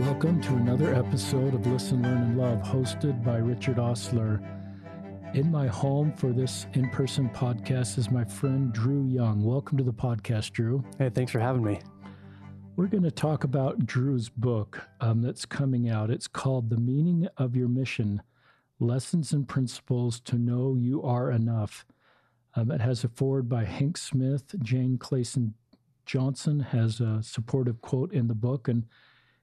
[0.00, 4.40] Welcome to another episode of Listen, Learn, and Love, hosted by Richard Ostler.
[5.34, 9.44] In my home for this in person podcast is my friend Drew Young.
[9.44, 10.82] Welcome to the podcast, Drew.
[10.98, 11.80] Hey, thanks for having me.
[12.76, 16.10] We're going to talk about Drew's book um, that's coming out.
[16.10, 18.22] It's called The Meaning of Your Mission
[18.78, 21.84] Lessons and Principles to Know You Are Enough.
[22.54, 24.44] Um, it has a foreword by Hank Smith.
[24.62, 25.52] Jane Clayson
[26.06, 28.66] Johnson has a supportive quote in the book.
[28.66, 28.86] And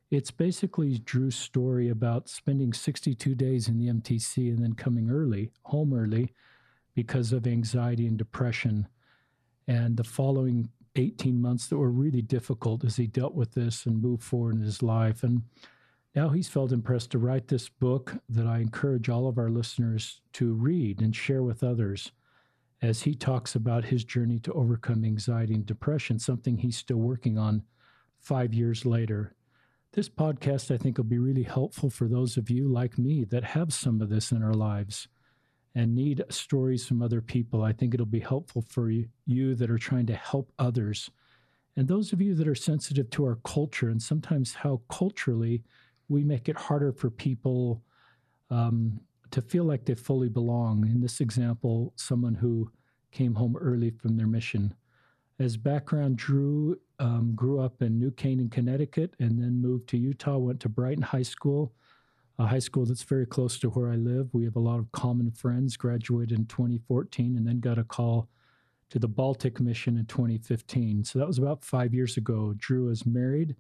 [0.10, 5.52] it's basically Drew's story about spending 62 days in the MTC and then coming early,
[5.64, 6.34] home early,
[6.96, 8.88] because of anxiety and depression.
[9.68, 14.02] And the following 18 months that were really difficult as he dealt with this and
[14.02, 15.24] moved forward in his life.
[15.24, 15.44] And
[16.16, 20.22] now he's felt impressed to write this book that I encourage all of our listeners
[20.34, 22.12] to read and share with others
[22.82, 27.38] as he talks about his journey to overcome anxiety and depression, something he's still working
[27.38, 27.64] on
[28.20, 29.36] five years later.
[29.98, 33.44] This podcast, I think, will be really helpful for those of you like me that
[33.44, 35.08] have some of this in our lives
[35.74, 37.64] and need stories from other people.
[37.64, 41.10] I think it'll be helpful for you that are trying to help others.
[41.76, 45.64] And those of you that are sensitive to our culture and sometimes how culturally
[46.10, 47.82] we make it harder for people
[48.52, 49.00] um,
[49.32, 50.86] to feel like they fully belong.
[50.86, 52.72] In this example, someone who
[53.12, 54.76] came home early from their mission.
[55.40, 60.38] As background, Drew um, grew up in New Canaan, Connecticut, and then moved to Utah,
[60.38, 61.74] went to Brighton High School,
[62.40, 64.30] a high school that's very close to where I live.
[64.34, 68.30] We have a lot of common friends, graduated in 2014, and then got a call
[68.90, 71.04] to the Baltic Mission in 2015.
[71.04, 72.54] So that was about five years ago.
[72.58, 73.56] Drew is married.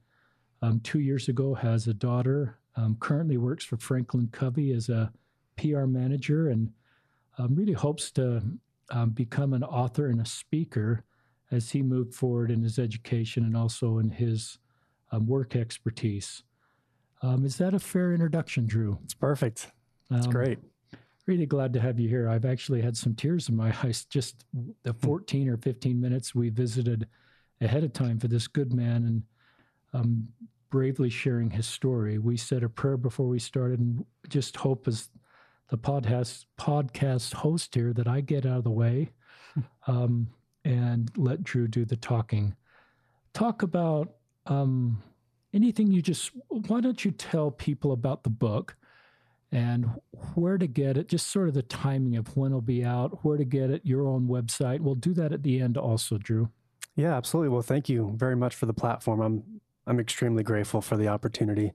[0.62, 2.58] Um, two years ago, has a daughter.
[2.76, 5.12] Um, currently works for Franklin Covey as a
[5.58, 6.72] PR manager, and
[7.38, 8.42] um, really hopes to
[8.92, 11.04] um, become an author and a speaker
[11.52, 14.58] as he moved forward in his education and also in his
[15.12, 16.44] um, work expertise.
[17.22, 19.00] Um, is that a fair introduction, Drew?
[19.04, 19.72] It's perfect.
[20.12, 20.60] It's um, great.
[21.26, 22.30] Really glad to have you here.
[22.30, 24.46] I've actually had some tears in my eyes just
[24.84, 25.06] the hmm.
[25.06, 27.08] 14 or 15 minutes we visited
[27.62, 29.24] ahead of time for this good man and
[29.94, 30.28] um,
[30.70, 32.18] bravely sharing his story.
[32.18, 35.10] We said a prayer before we started and just hope as
[35.70, 39.12] the podcast podcast host here that I get out of the way.
[39.88, 40.28] Um,
[40.68, 42.54] and let Drew do the talking.
[43.34, 44.16] Talk about
[44.48, 45.02] um,
[45.54, 48.76] anything you just, why don't you tell people about the book
[49.50, 49.90] and
[50.34, 53.38] where to get it, just sort of the timing of when it'll be out, where
[53.38, 54.82] to get it, your own website.
[54.82, 56.50] We'll do that at the end also, Drew.
[56.98, 57.50] Yeah, absolutely.
[57.50, 59.22] Well, thank you very much for the platform.
[59.22, 61.72] I'm I'm extremely grateful for the opportunity.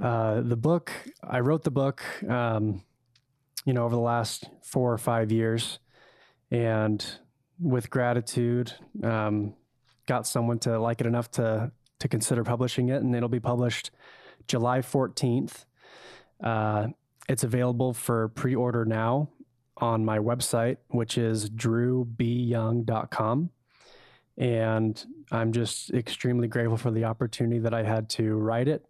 [0.00, 0.90] Uh, the book,
[1.22, 2.82] I wrote the book, um,
[3.66, 5.78] you know, over the last four or five years,
[6.50, 7.04] and
[7.60, 9.54] with gratitude, um,
[10.06, 13.90] got someone to like it enough to to consider publishing it, and it'll be published
[14.46, 15.64] July 14th.
[16.42, 16.88] Uh,
[17.28, 19.30] it's available for pre order now
[19.76, 23.50] on my website, which is drewbyoung.com.
[24.36, 28.86] And I'm just extremely grateful for the opportunity that I had to write it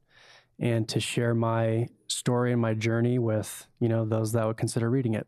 [0.58, 4.90] and to share my story and my journey with, you know, those that would consider
[4.90, 5.26] reading it.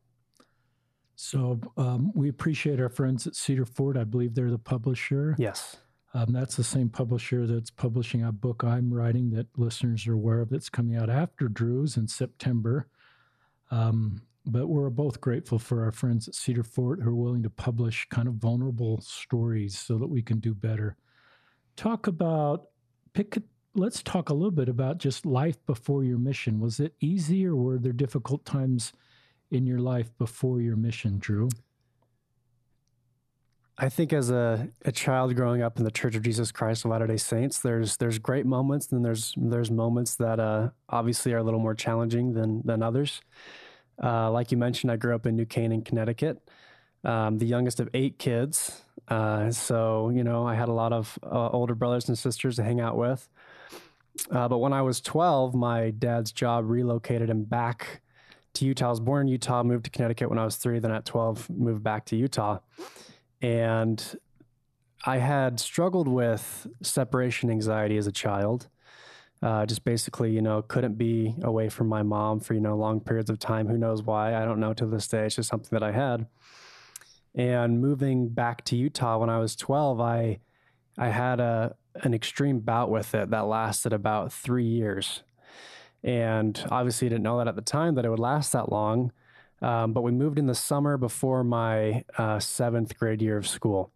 [1.23, 3.99] So um, we appreciate our friends at Cedar Fort.
[3.99, 5.37] I believe they're the publisher.
[5.39, 5.77] Yes.
[6.15, 10.41] Um, that's the same publisher that's publishing a book I'm writing that listeners are aware
[10.41, 12.89] of that's coming out after Drew's in September.
[13.71, 17.51] Um, but we're both grateful for our friends at Cedar Fort who are willing to
[17.51, 20.97] publish kind of vulnerable stories so that we can do better.
[21.77, 22.69] Talk about,
[23.13, 23.37] pick,
[23.75, 26.61] let's talk a little bit about just life before your mission.
[26.61, 28.95] Was it easy or were there difficult times?
[29.51, 31.49] In your life before your mission, Drew?
[33.83, 36.91] I think as a, a child growing up in the Church of Jesus Christ of
[36.91, 41.43] Latter-day Saints, there's there's great moments and there's there's moments that uh, obviously are a
[41.43, 43.23] little more challenging than than others.
[44.03, 46.47] Uh, like you mentioned, I grew up in New Canaan, Connecticut,
[47.05, 48.83] um, the youngest of eight kids.
[49.09, 52.63] Uh, so you know, I had a lot of uh, older brothers and sisters to
[52.63, 53.31] hang out with.
[54.31, 58.03] Uh, but when I was 12, my dad's job relocated him back
[58.55, 58.87] to Utah.
[58.87, 60.79] I was born in Utah, moved to Connecticut when I was three.
[60.79, 62.59] Then at 12, moved back to Utah.
[63.43, 64.17] And
[65.05, 68.69] I had struggled with separation anxiety as a child.
[69.43, 73.01] Uh, just basically, you know, couldn't be away from my mom for, you know, long
[73.01, 73.69] periods of time.
[73.69, 74.35] Who knows why?
[74.35, 75.25] I don't know to this day.
[75.25, 76.27] It's just something that I had.
[77.35, 80.41] And moving back to Utah when I was 12, I,
[80.99, 85.23] I had a, an extreme bout with it that lasted about three years.
[86.03, 89.13] And obviously, didn't know that at the time that it would last that long.
[89.63, 93.93] Um, but we moved in the summer before my uh, seventh grade year of school.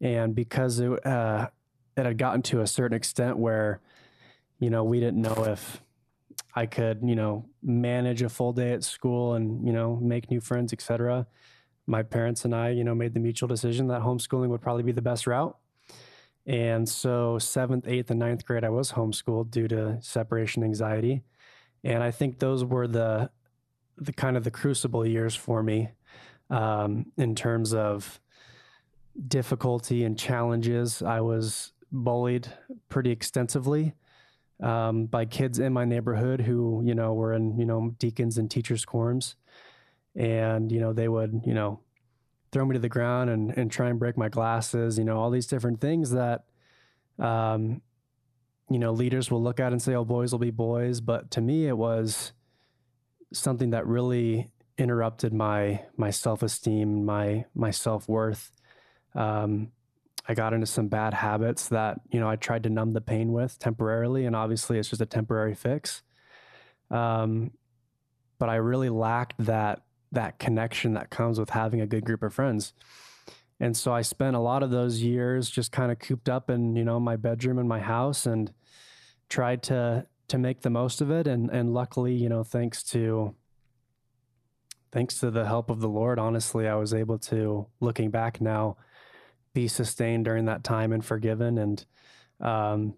[0.00, 1.48] And because it, uh,
[1.96, 3.80] it had gotten to a certain extent where,
[4.58, 5.80] you know, we didn't know if
[6.54, 10.40] I could, you know, manage a full day at school and, you know, make new
[10.40, 11.26] friends, etc.
[11.86, 14.92] My parents and I, you know, made the mutual decision that homeschooling would probably be
[14.92, 15.56] the best route.
[16.46, 21.22] And so, seventh, eighth, and ninth grade, I was homeschooled due to separation anxiety.
[21.84, 23.30] And I think those were the
[23.98, 25.90] the kind of the crucible years for me
[26.50, 28.20] um, in terms of
[29.28, 31.02] difficulty and challenges.
[31.02, 32.48] I was bullied
[32.88, 33.94] pretty extensively
[34.62, 38.50] um, by kids in my neighborhood who, you know, were in, you know, deacons and
[38.50, 39.34] teachers' quorums.
[40.16, 41.80] And, you know, they would, you know,
[42.52, 45.30] throw me to the ground and, and try and break my glasses, you know, all
[45.30, 46.44] these different things that,
[47.18, 47.80] um,
[48.70, 51.00] you know, leaders will look at and say, oh, boys will be boys.
[51.00, 52.32] But to me, it was
[53.32, 58.50] something that really interrupted my my self esteem, my my self worth.
[59.14, 59.72] Um,
[60.28, 63.32] I got into some bad habits that you know I tried to numb the pain
[63.32, 66.02] with temporarily, and obviously it's just a temporary fix.
[66.90, 67.52] Um,
[68.38, 72.34] but I really lacked that that connection that comes with having a good group of
[72.34, 72.72] friends.
[73.58, 76.76] And so I spent a lot of those years just kind of cooped up in,
[76.76, 78.52] you know, my bedroom in my house and
[79.28, 83.34] tried to to make the most of it and and luckily, you know, thanks to
[84.90, 88.76] thanks to the help of the Lord, honestly, I was able to looking back now
[89.54, 91.84] be sustained during that time and forgiven and
[92.40, 92.94] um,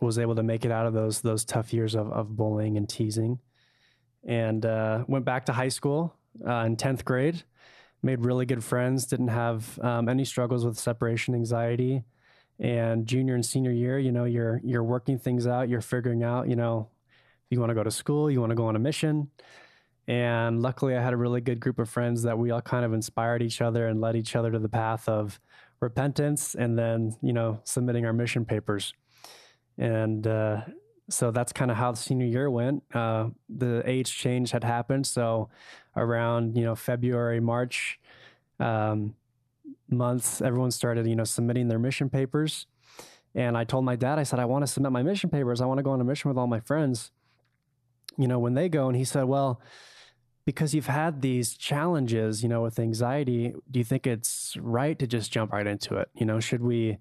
[0.00, 2.88] was able to make it out of those those tough years of, of bullying and
[2.88, 3.38] teasing
[4.26, 6.14] and uh, went back to high school
[6.46, 7.42] uh, in 10th grade
[8.02, 12.04] made really good friends didn't have um, any struggles with separation anxiety
[12.60, 16.48] and junior and senior year you know you're you're working things out you're figuring out
[16.48, 16.88] you know
[17.50, 19.30] you want to go to school you want to go on a mission
[20.08, 22.92] and luckily, I had a really good group of friends that we all kind of
[22.92, 25.40] inspired each other and led each other to the path of
[25.80, 28.94] repentance and then, you know, submitting our mission papers.
[29.78, 30.62] And uh,
[31.08, 32.82] so that's kind of how the senior year went.
[32.92, 35.06] Uh, the age change had happened.
[35.06, 35.48] So
[35.96, 38.00] around, you know, February, March
[38.58, 39.14] um,
[39.88, 42.66] months, everyone started, you know, submitting their mission papers.
[43.34, 45.60] And I told my dad, I said, I want to submit my mission papers.
[45.60, 47.12] I want to go on a mission with all my friends,
[48.16, 48.88] you know, when they go.
[48.88, 49.60] And he said, well,
[50.44, 55.06] because you've had these challenges, you know, with anxiety, do you think it's right to
[55.06, 56.08] just jump right into it?
[56.14, 56.98] You know, should we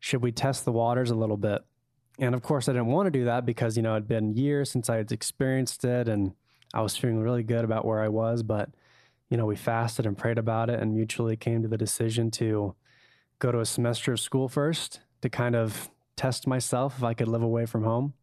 [0.00, 1.62] should we test the waters a little bit?
[2.22, 4.70] And of course, I didn't want to do that because you know it'd been years
[4.70, 6.32] since I had experienced it, and
[6.72, 8.42] I was feeling really good about where I was.
[8.42, 8.70] But
[9.28, 12.74] you know, we fasted and prayed about it, and mutually came to the decision to
[13.38, 17.28] go to a semester of school first to kind of test myself if I could
[17.28, 18.14] live away from home.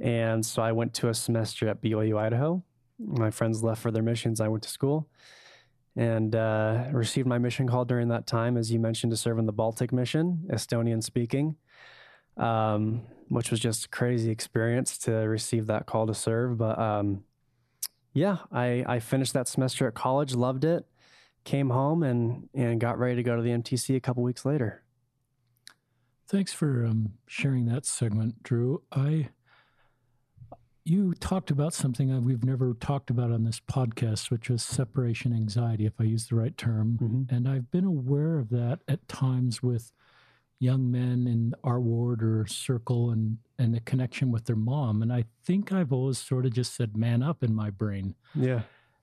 [0.00, 2.64] And so I went to a semester at BYU Idaho
[2.98, 4.40] my friends left for their missions.
[4.40, 5.08] I went to school
[5.96, 9.46] and uh, received my mission call during that time, as you mentioned, to serve in
[9.46, 11.56] the Baltic mission, Estonian speaking,
[12.36, 16.58] um, which was just a crazy experience to receive that call to serve.
[16.58, 17.24] But um,
[18.12, 20.86] yeah, I, I finished that semester at college, loved it,
[21.44, 24.82] came home, and and got ready to go to the MTC a couple weeks later.
[26.28, 28.82] Thanks for um, sharing that segment, Drew.
[28.90, 29.28] I
[30.86, 35.84] you talked about something we've never talked about on this podcast, which was separation anxiety,
[35.84, 36.96] if I use the right term.
[37.02, 37.34] Mm-hmm.
[37.34, 39.90] And I've been aware of that at times with
[40.58, 45.02] young men in our ward or circle and, and the connection with their mom.
[45.02, 48.14] And I think I've always sort of just said, man up in my brain.
[48.34, 48.62] Yeah.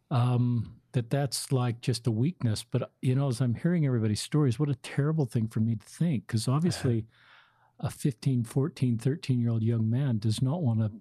[0.10, 2.63] Um, that that's like just a weakness.
[2.63, 5.86] But, you know, as I'm hearing everybody's stories, what a terrible thing for me to
[5.86, 6.27] think.
[6.27, 7.05] Because obviously,
[7.79, 10.91] a 15, 14, 13 year old young man does not want to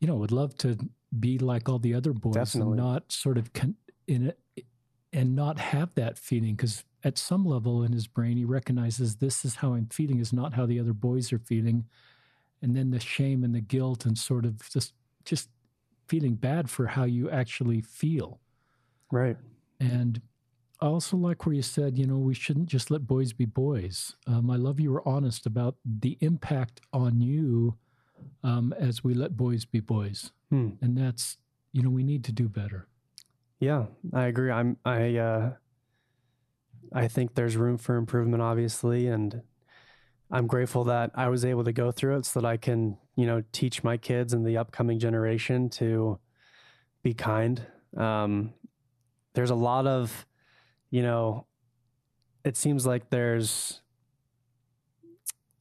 [0.00, 0.76] you know, would love to
[1.18, 2.78] be like all the other boys Definitely.
[2.78, 3.76] and not sort of con-
[4.06, 4.38] in it
[5.16, 9.46] and not have that feeling because at some level in his brain he recognizes this
[9.46, 11.86] is how I'm feeling is not how the other boys are feeling,
[12.60, 14.92] and then the shame and the guilt and sort of just
[15.24, 15.48] just
[16.06, 18.40] feeling bad for how you actually feel.
[19.10, 19.38] Right.
[19.80, 20.20] And
[20.80, 24.14] I also like where you said, you know, we shouldn't just let boys be boys.
[24.26, 27.76] Um, I love you were honest about the impact on you
[28.44, 30.32] um, as we let boys be boys.
[30.50, 30.70] Hmm.
[30.82, 31.38] And that's,
[31.72, 32.86] you know, we need to do better.
[33.60, 34.50] Yeah, I agree.
[34.50, 35.52] I'm, I, uh,
[36.92, 39.08] I think there's room for improvement, obviously.
[39.08, 39.42] And
[40.30, 43.26] I'm grateful that I was able to go through it so that I can, you
[43.26, 46.18] know, teach my kids and the upcoming generation to
[47.02, 47.66] be kind.
[47.96, 48.54] Um,
[49.34, 50.26] there's a lot of,
[50.90, 51.46] you know,
[52.44, 53.82] it seems like there's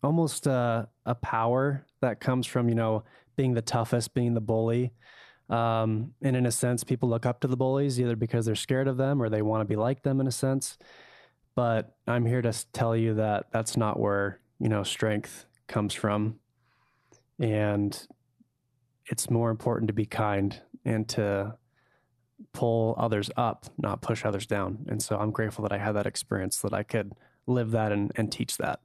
[0.04, 3.04] almost a, a power that comes from you know
[3.36, 4.94] being the toughest, being the bully.
[5.50, 8.88] Um, and in a sense, people look up to the bullies either because they're scared
[8.88, 10.78] of them or they want to be like them in a sense.
[11.56, 16.40] But I'm here to tell you that that's not where you know strength comes from.
[17.40, 18.08] And
[19.06, 21.56] it's more important to be kind and to
[22.54, 24.86] pull others up, not push others down.
[24.88, 27.14] And so I'm grateful that I had that experience, that I could
[27.48, 28.80] live that and, and teach that.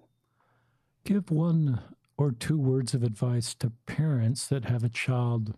[1.05, 1.81] Give one
[2.17, 5.57] or two words of advice to parents that have a child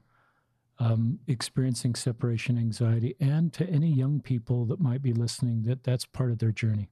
[0.83, 6.05] um, experiencing separation anxiety and to any young people that might be listening that that's
[6.05, 6.89] part of their journey.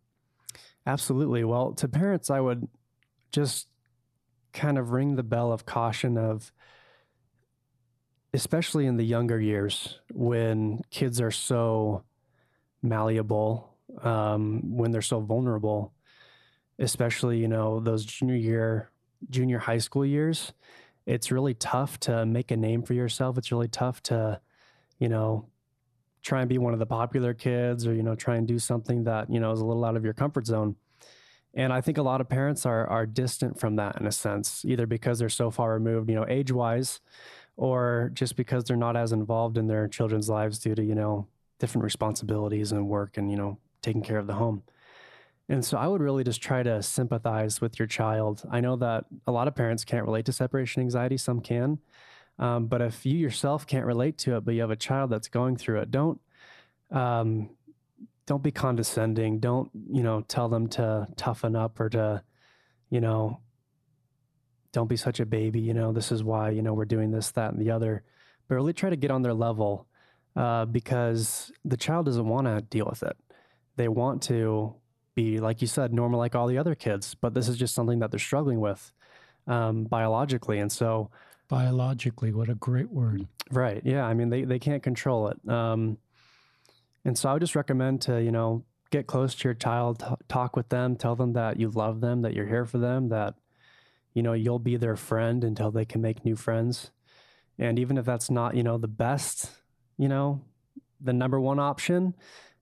[0.86, 1.42] Absolutely.
[1.42, 2.68] Well, to parents, I would
[3.32, 3.66] just
[4.52, 6.52] kind of ring the bell of caution of
[8.32, 12.04] especially in the younger years when kids are so
[12.82, 15.92] malleable, um, when they're so vulnerable,
[16.78, 18.90] especially, you know, those junior year,
[19.30, 20.52] junior high school years,
[21.10, 23.36] it's really tough to make a name for yourself.
[23.36, 24.40] It's really tough to,
[25.00, 25.48] you know,
[26.22, 29.04] try and be one of the popular kids or, you know, try and do something
[29.04, 30.76] that, you know, is a little out of your comfort zone.
[31.52, 34.64] And I think a lot of parents are are distant from that in a sense,
[34.64, 37.00] either because they're so far removed, you know, age wise,
[37.56, 41.26] or just because they're not as involved in their children's lives due to, you know,
[41.58, 44.62] different responsibilities and work and, you know, taking care of the home.
[45.50, 48.44] And so I would really just try to sympathize with your child.
[48.50, 51.80] I know that a lot of parents can't relate to separation anxiety, some can.
[52.38, 55.28] Um, but if you yourself can't relate to it, but you have a child that's
[55.28, 56.20] going through it, don't
[56.92, 57.50] um,
[58.26, 59.40] don't be condescending.
[59.40, 62.22] Don't you know tell them to toughen up or to
[62.88, 63.40] you know
[64.72, 65.60] don't be such a baby.
[65.60, 68.04] You know, this is why, you know, we're doing this, that, and the other.
[68.48, 69.88] But really try to get on their level
[70.36, 73.16] uh, because the child doesn't want to deal with it.
[73.76, 74.74] They want to
[75.14, 77.98] be, like you said, normal like all the other kids, but this is just something
[78.00, 78.92] that they're struggling with
[79.46, 80.58] um, biologically.
[80.58, 81.10] And so,
[81.48, 83.26] biologically, what a great word.
[83.50, 83.82] Right.
[83.84, 84.04] Yeah.
[84.04, 85.48] I mean, they, they can't control it.
[85.48, 85.98] Um,
[87.04, 90.06] and so I would just recommend to, you know, get close to your child, t-
[90.28, 93.34] talk with them, tell them that you love them, that you're here for them, that
[94.14, 96.90] you know, you'll be their friend until they can make new friends.
[97.58, 99.50] And even if that's not, you know, the best,
[99.98, 100.40] you know,
[101.00, 102.14] the number one option,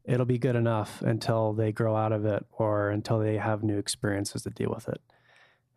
[0.08, 3.76] it'll be good enough until they grow out of it or until they have new
[3.76, 5.00] experiences to deal with it.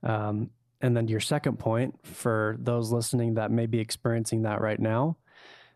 [0.03, 4.79] Um, and then your second point, for those listening that may be experiencing that right
[4.79, 5.17] now,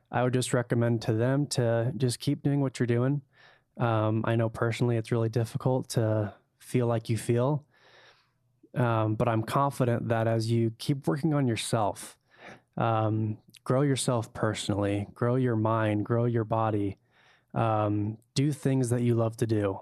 [0.10, 3.22] I would just recommend to them to just keep doing what you're doing.
[3.78, 7.66] Um, I know personally it's really difficult to feel like you feel.
[8.74, 12.18] Um, but I'm confident that as you keep working on yourself,
[12.78, 16.98] um, grow yourself personally, grow your mind, grow your body,
[17.56, 19.80] um, do things that you love to do,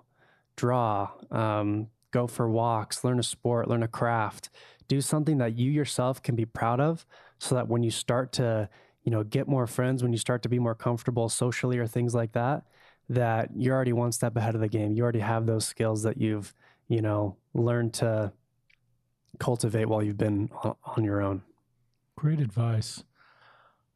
[0.55, 4.49] draw, um, go for walks, learn a sport, learn a craft,
[4.87, 7.05] do something that you yourself can be proud of,
[7.39, 8.69] so that when you start to,
[9.03, 12.13] you know, get more friends, when you start to be more comfortable socially or things
[12.13, 12.63] like that,
[13.09, 14.93] that you're already one step ahead of the game.
[14.93, 16.53] You already have those skills that you've,
[16.87, 18.31] you know, learned to
[19.39, 20.49] cultivate while you've been
[20.95, 21.41] on your own.
[22.15, 23.03] Great advice.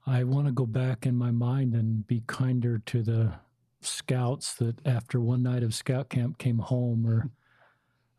[0.05, 3.33] I want to go back in my mind and be kinder to the
[3.87, 7.29] scouts that after one night of scout camp came home or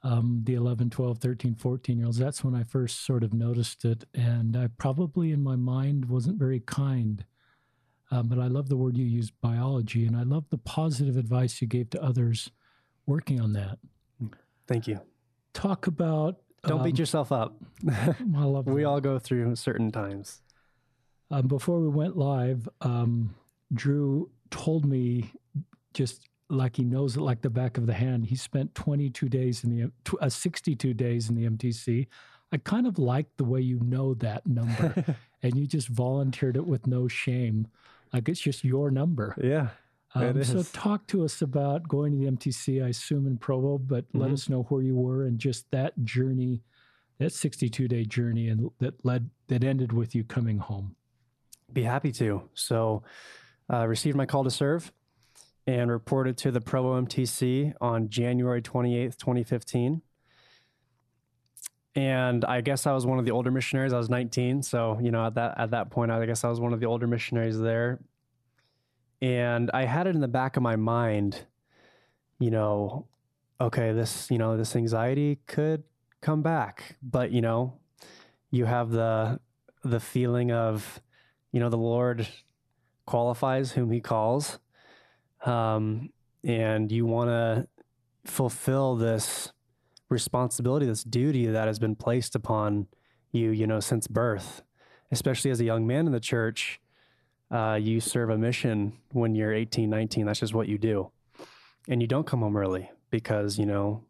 [0.02, 2.18] um, the 11, 12, 13, 14 year olds.
[2.18, 4.04] That's when I first sort of noticed it.
[4.14, 7.25] And I probably in my mind wasn't very kind.
[8.10, 11.60] Um, but I love the word you used, biology, and I love the positive advice
[11.60, 12.50] you gave to others
[13.06, 13.78] working on that.
[14.66, 15.00] Thank you.
[15.52, 17.56] Talk about don't um, beat yourself up.
[18.75, 20.40] We all go through certain times.
[21.30, 23.34] Um, before we went live, um,
[23.72, 25.33] Drew told me
[25.95, 28.26] just like he knows it like the back of the hand.
[28.26, 32.07] He spent 22 days in the uh, 62 days in the MTC.
[32.50, 36.67] I kind of like the way you know that number, and you just volunteered it
[36.67, 37.69] with no shame,
[38.12, 39.35] like it's just your number.
[39.43, 39.69] Yeah.
[40.14, 44.09] Um, so talk to us about going to the MTC, I assume in Provo, but
[44.09, 44.21] mm-hmm.
[44.21, 46.62] let us know where you were and just that journey,
[47.19, 50.97] that 62 day journey and that led, that ended with you coming home.
[51.73, 52.49] Be happy to.
[52.55, 53.02] So,
[53.72, 54.92] uh, received my call to serve
[55.66, 60.02] and reported to the Provo MTC on January 28th, 2015.
[61.94, 63.92] And I guess I was one of the older missionaries.
[63.92, 66.60] I was 19, so you know at that at that point, I guess I was
[66.60, 67.98] one of the older missionaries there
[69.20, 71.40] and I had it in the back of my mind,
[72.38, 73.06] you know,
[73.60, 75.82] okay, this, you know, this anxiety could
[76.20, 77.78] come back, but you know,
[78.50, 79.40] you have the
[79.84, 81.00] the feeling of,
[81.52, 82.26] you know, the Lord
[83.08, 84.58] qualifies whom He calls,
[85.44, 86.10] um,
[86.44, 87.66] and you want to
[88.30, 89.52] fulfill this
[90.08, 92.86] responsibility, this duty that has been placed upon
[93.32, 94.62] you, you know, since birth,
[95.10, 96.80] especially as a young man in the church
[97.50, 100.26] uh, you serve a mission when you're 18, 19.
[100.26, 101.10] That's just what you do.
[101.88, 104.04] And you don't come home early because, you know,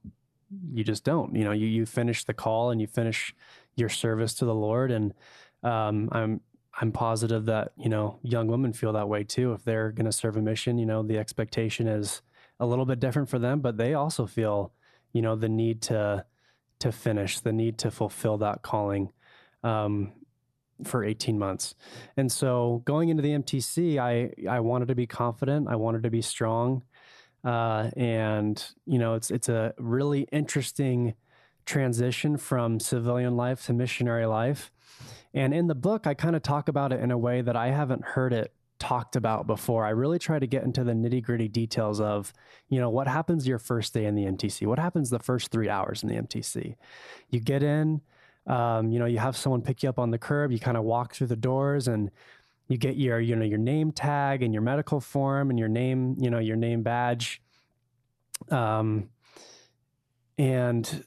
[0.73, 1.37] you just don't.
[1.37, 3.35] You know, you, you finish the call and you finish
[3.77, 4.91] your service to the Lord.
[4.91, 5.15] And
[5.63, 6.41] Um, I'm
[6.81, 9.53] I'm positive that you know young women feel that way too.
[9.53, 12.23] If they're going to serve a mission, you know the expectation is
[12.61, 14.73] a little bit different for them, but they also feel
[15.13, 16.25] you know the need to
[16.81, 19.11] to finish, the need to fulfill that calling
[19.65, 20.13] um,
[20.85, 21.75] for 18 months.
[22.17, 26.11] And so going into the MTC, I I wanted to be confident, I wanted to
[26.11, 26.85] be strong,
[27.45, 31.15] uh, and you know it's it's a really interesting
[31.67, 34.71] transition from civilian life to missionary life
[35.35, 37.69] and in the book, I kind of talk about it in a way that I
[37.69, 39.85] haven't heard it talked about before.
[39.85, 42.33] I really try to get into the nitty gritty details of,
[42.69, 44.67] you know, what happens your first day in the MTC?
[44.67, 46.77] What happens the first three hours in the MTC?
[47.31, 48.01] You get in,
[48.47, 50.85] um, you know, you have someone pick you up on the curb, you kind of
[50.85, 52.11] walk through the doors and
[52.69, 56.17] you get your, you know, your name tag and your medical form and your name,
[56.19, 57.43] you know, your name badge.
[58.51, 59.09] Um,
[60.37, 61.05] and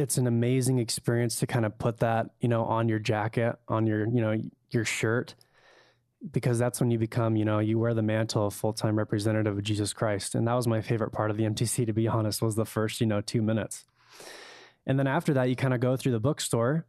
[0.00, 3.86] it's an amazing experience to kind of put that, you know, on your jacket, on
[3.86, 4.40] your, you know,
[4.70, 5.34] your shirt,
[6.32, 9.56] because that's when you become, you know, you wear the mantle of full time representative
[9.56, 10.34] of Jesus Christ.
[10.34, 13.00] And that was my favorite part of the MTC, to be honest, was the first,
[13.00, 13.84] you know, two minutes.
[14.86, 16.86] And then after that, you kind of go through the bookstore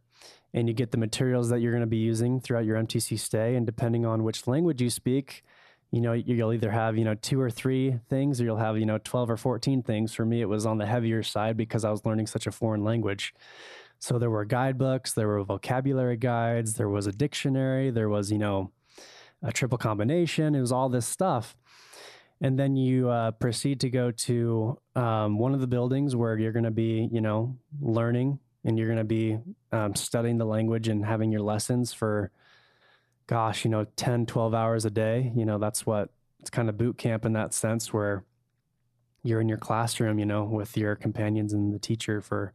[0.54, 3.54] and you get the materials that you're going to be using throughout your MTC stay.
[3.54, 5.44] And depending on which language you speak,
[5.92, 8.86] you know, you'll either have, you know, two or three things or you'll have, you
[8.86, 10.14] know, 12 or 14 things.
[10.14, 12.82] For me, it was on the heavier side because I was learning such a foreign
[12.82, 13.34] language.
[13.98, 18.38] So there were guidebooks, there were vocabulary guides, there was a dictionary, there was, you
[18.38, 18.72] know,
[19.42, 20.54] a triple combination.
[20.54, 21.56] It was all this stuff.
[22.40, 26.52] And then you uh, proceed to go to um, one of the buildings where you're
[26.52, 29.38] going to be, you know, learning and you're going to be
[29.72, 32.30] um, studying the language and having your lessons for
[33.26, 36.10] gosh, you know, 10, 12 hours a day, you know, that's what
[36.40, 38.24] it's kind of boot camp in that sense where
[39.22, 42.52] you're in your classroom, you know, with your companions and the teacher for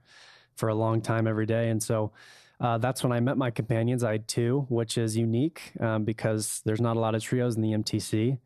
[0.55, 1.69] for a long time every day.
[1.69, 2.11] And so
[2.59, 4.03] uh, that's when I met my companions.
[4.03, 7.61] I had two, which is unique um, because there's not a lot of trios in
[7.61, 8.39] the MTC.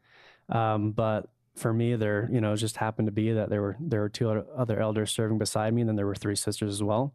[0.49, 3.77] Um, but for me, there, you know, it just happened to be that there were
[3.79, 6.83] there were two other elders serving beside me, and then there were three sisters as
[6.83, 7.13] well.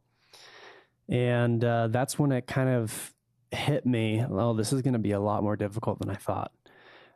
[1.09, 3.15] And uh, that's when it kind of
[3.57, 6.53] hit me, oh, this is going to be a lot more difficult than I thought.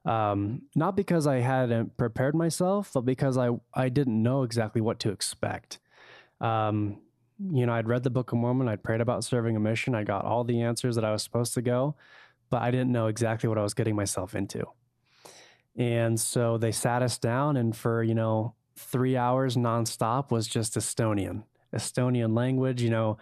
[0.05, 4.99] Um, not because I hadn't prepared myself, but because I, I didn't know exactly what
[5.01, 5.79] to expect.
[6.41, 6.99] Um,
[7.39, 10.05] you know, I'd read the Book of Mormon, I'd prayed about serving a mission, I
[10.05, 11.97] got all the answers that I was supposed to go,
[12.51, 14.65] but I didn't know exactly what I was getting myself into.
[15.77, 20.75] And so they sat us down, and for, you know, three hours nonstop was just
[20.75, 23.19] Estonian, Estonian language, you know,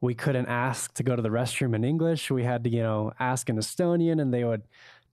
[0.00, 2.30] we couldn't ask to go to the restroom in English.
[2.30, 4.62] We had to, you know, ask in Estonian and they would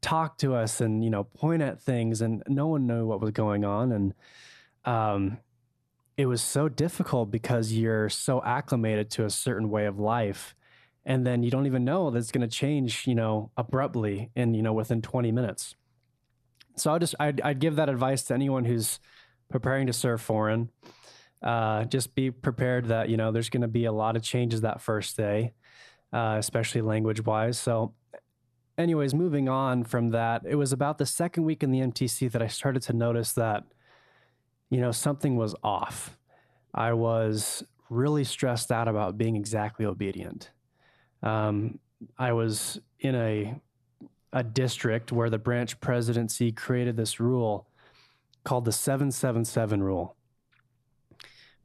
[0.02, 3.32] talk to us and, you know, point at things and no one knew what was
[3.32, 3.92] going on.
[3.92, 4.14] And
[4.86, 5.40] um,
[6.16, 10.56] it was so difficult because you're so acclimated to a certain way of life.
[11.06, 14.54] And then you don't even know that it's going to change, you know, abruptly in,
[14.54, 15.76] you know, within 20 minutes.
[16.76, 19.00] So I just, I'd, I'd give that advice to anyone who's
[19.50, 20.70] preparing to serve foreign
[21.42, 24.62] uh, just be prepared that you know there's going to be a lot of changes
[24.62, 25.54] that first day,
[26.14, 27.60] uh, especially language wise.
[27.60, 27.94] So,
[28.78, 32.42] anyways, moving on from that, it was about the second week in the MTC that
[32.42, 33.66] I started to notice that
[34.70, 36.18] you know something was off.
[36.74, 40.52] I was really stressed out about being exactly obedient.
[41.24, 41.80] Um,
[42.18, 43.56] I was in a
[44.34, 47.68] a district where the branch presidency created this rule
[48.44, 50.17] called the 777 rule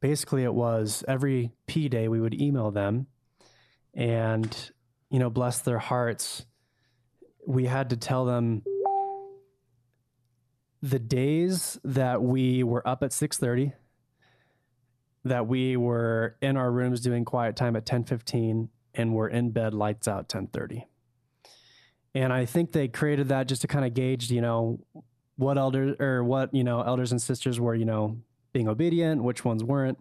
[0.03, 3.07] basically it was every P day we would email them
[3.93, 4.71] and,
[5.09, 6.45] you know, bless their hearts.
[7.47, 8.63] We had to tell them
[10.81, 13.71] the days that we were up at 6:30
[15.23, 19.73] that we were in our rooms doing quiet time at 10:15 and we're in bed
[19.73, 20.85] lights out 10:30.
[22.13, 24.81] And I think they created that just to kind of gauge, you know,
[25.37, 28.17] what elders or what, you know, elders and sisters were, you know,
[28.53, 29.99] being obedient, which ones weren't.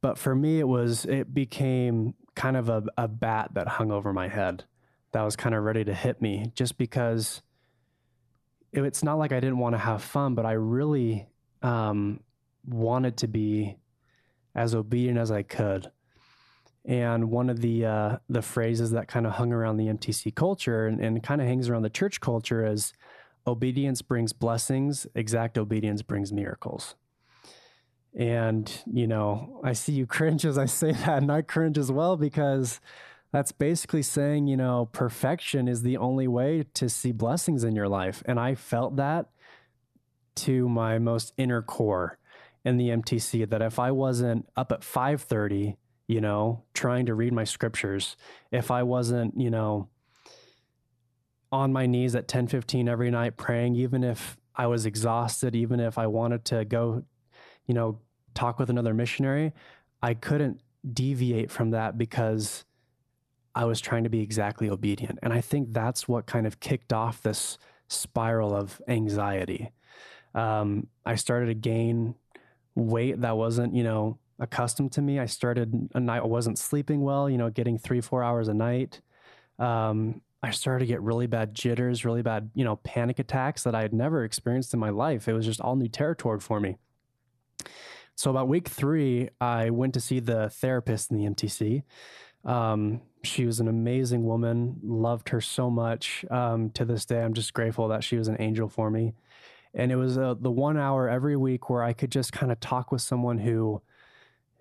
[0.00, 4.12] But for me, it was, it became kind of a, a bat that hung over
[4.12, 4.64] my head
[5.12, 7.42] that was kind of ready to hit me just because
[8.72, 11.28] it, it's not like I didn't want to have fun, but I really
[11.62, 12.20] um,
[12.66, 13.76] wanted to be
[14.54, 15.90] as obedient as I could.
[16.84, 20.86] And one of the uh, the phrases that kind of hung around the MTC culture
[20.86, 22.94] and, and kind of hangs around the church culture is
[23.46, 26.94] obedience brings blessings, exact obedience brings miracles.
[28.14, 31.92] And, you know, I see you cringe as I say that, and I cringe as
[31.92, 32.80] well because
[33.32, 37.88] that's basically saying, you know, perfection is the only way to see blessings in your
[37.88, 38.22] life.
[38.26, 39.26] And I felt that
[40.36, 42.18] to my most inner core
[42.64, 45.76] in the MTC that if I wasn't up at 5:30,
[46.08, 48.16] you know, trying to read my scriptures,
[48.50, 49.88] if I wasn't, you know,
[51.52, 55.98] on my knees at 10:15 every night praying, even if I was exhausted, even if
[55.98, 57.04] I wanted to go,
[57.70, 58.00] you know,
[58.34, 59.52] talk with another missionary,
[60.02, 60.60] I couldn't
[60.92, 62.64] deviate from that because
[63.54, 65.20] I was trying to be exactly obedient.
[65.22, 69.70] And I think that's what kind of kicked off this spiral of anxiety.
[70.34, 72.16] Um, I started to gain
[72.74, 75.20] weight that wasn't, you know, accustomed to me.
[75.20, 78.54] I started a night I wasn't sleeping well, you know, getting three, four hours a
[78.54, 79.00] night.
[79.60, 83.76] Um, I started to get really bad jitters, really bad, you know, panic attacks that
[83.76, 85.28] I had never experienced in my life.
[85.28, 86.78] It was just all new territory for me.
[88.16, 91.82] So about week three, I went to see the therapist in the MTC.
[92.44, 96.24] Um, she was an amazing woman, loved her so much.
[96.30, 99.14] Um, to this day, I'm just grateful that she was an angel for me.
[99.74, 102.58] And it was uh, the one hour every week where I could just kind of
[102.60, 103.82] talk with someone who,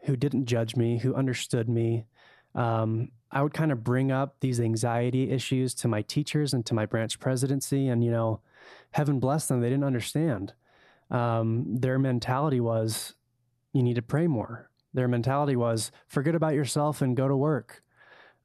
[0.03, 2.05] who didn't judge me, who understood me.
[2.53, 6.73] Um, I would kind of bring up these anxiety issues to my teachers and to
[6.73, 8.41] my branch presidency, and you know,
[8.91, 10.53] heaven bless them, they didn't understand.
[11.12, 13.13] Um, their mentality was,
[13.73, 14.69] you need to pray more.
[14.93, 17.84] Their mentality was, forget about yourself and go to work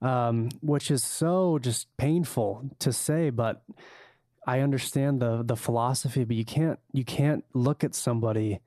[0.04, 3.62] um, which is so just painful to say, but
[4.46, 6.24] I understand the the philosophy.
[6.24, 8.60] But you can't you can't look at somebody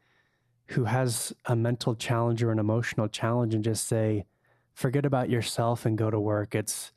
[0.69, 4.25] who has a mental challenge or an emotional challenge and just say,
[4.73, 6.55] forget about yourself and go to work.
[6.55, 6.91] It's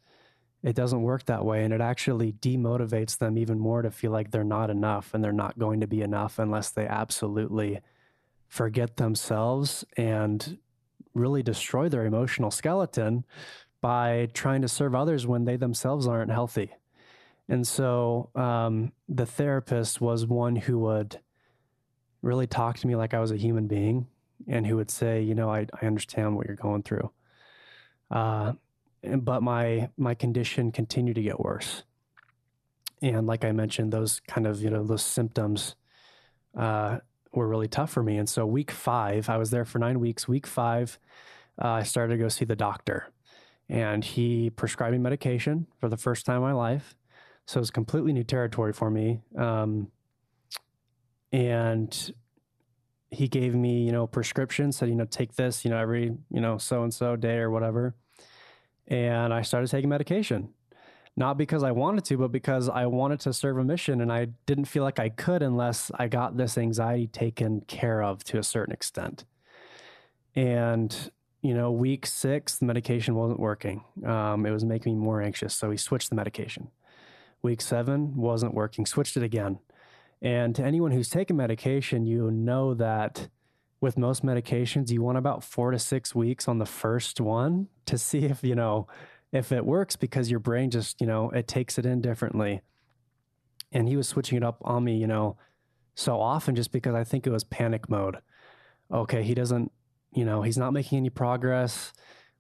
[0.62, 4.31] it doesn't work that way, and it actually demotivates them even more to feel like
[4.31, 7.81] they're not enough and they're not going to be enough unless they absolutely
[8.50, 10.58] forget themselves and
[11.14, 13.24] really destroy their emotional skeleton
[13.80, 16.70] by trying to serve others when they themselves aren't healthy.
[17.48, 21.20] And so um, the therapist was one who would
[22.22, 24.08] really talk to me like I was a human being
[24.48, 27.10] and who would say, you know, I, I understand what you're going through.
[28.10, 28.54] Uh,
[29.02, 31.84] but my my condition continued to get worse.
[33.00, 35.76] And like I mentioned, those kind of, you know, those symptoms
[36.56, 36.98] uh,
[37.33, 38.16] were really tough for me.
[38.19, 40.27] And so week five, I was there for nine weeks.
[40.27, 40.99] Week five,
[41.62, 43.07] uh, I started to go see the doctor
[43.69, 46.97] and he prescribed me medication for the first time in my life.
[47.47, 49.21] So it was completely new territory for me.
[49.38, 49.93] Um,
[51.33, 52.12] and
[53.11, 56.40] he gave me, you know, prescription, said, you know, take this, you know, every, you
[56.40, 57.95] know, so and so day or whatever.
[58.88, 60.51] And I started taking medication,
[61.20, 64.00] not because I wanted to, but because I wanted to serve a mission.
[64.00, 68.24] And I didn't feel like I could unless I got this anxiety taken care of
[68.24, 69.24] to a certain extent.
[70.35, 73.83] And you know, week six, the medication wasn't working.
[74.04, 75.54] Um, it was making me more anxious.
[75.54, 76.68] So we switched the medication.
[77.42, 79.59] Week seven wasn't working, switched it again.
[80.20, 83.28] And to anyone who's taken medication, you know that
[83.80, 87.96] with most medications, you want about four to six weeks on the first one to
[87.96, 88.87] see if, you know,
[89.33, 92.61] if it works because your brain just, you know, it takes it in differently.
[93.73, 95.37] And he was switching it up on me, you know,
[95.95, 98.16] so often just because I think it was panic mode.
[98.93, 99.71] Okay, he doesn't
[100.12, 101.93] you know, he's not making any progress.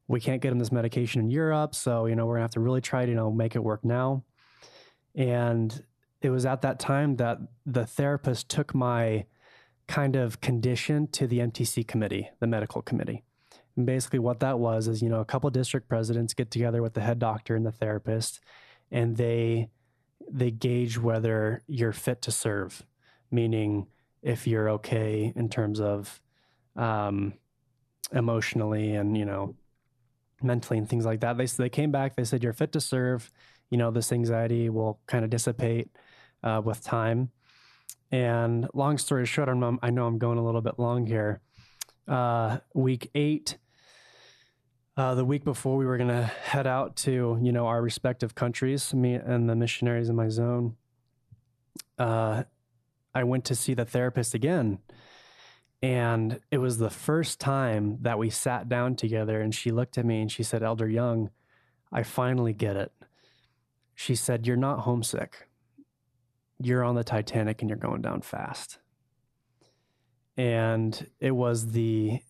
[0.08, 1.74] We can't get him this medication in Europe.
[1.74, 3.84] So, you know, we're gonna have to really try to, you know, make it work
[3.84, 4.24] now.
[5.14, 5.84] And
[6.20, 9.26] it was at that time that the therapist took my
[9.86, 13.24] kind of condition to the MTC committee, the medical committee.
[13.76, 16.94] And basically, what that was is, you know, a couple district presidents get together with
[16.94, 18.40] the head doctor and the therapist,
[18.90, 19.70] and they
[20.30, 22.84] they gauge whether you're fit to serve,
[23.30, 23.86] meaning
[24.22, 26.20] if you're okay in terms of
[26.76, 27.34] um,
[28.12, 29.54] emotionally and you know
[30.42, 31.36] mentally and things like that.
[31.36, 32.16] They they came back.
[32.16, 33.30] They said you're fit to serve.
[33.70, 35.90] You know this anxiety will kind of dissipate
[36.42, 37.30] uh, with time.
[38.12, 41.40] And long story short, I'm, I know I'm going a little bit long here.
[42.10, 43.56] Uh, week eight,
[44.96, 48.34] uh, the week before we were going to head out to you know our respective
[48.34, 50.76] countries, me and the missionaries in my zone.
[51.98, 52.42] Uh,
[53.14, 54.80] I went to see the therapist again
[55.82, 60.04] and it was the first time that we sat down together and she looked at
[60.04, 61.30] me and she said, Elder Young,
[61.90, 62.92] I finally get it.
[63.94, 65.48] She said, You're not homesick.
[66.62, 68.78] You're on the Titanic and you're going down fast.
[70.36, 72.20] And it was the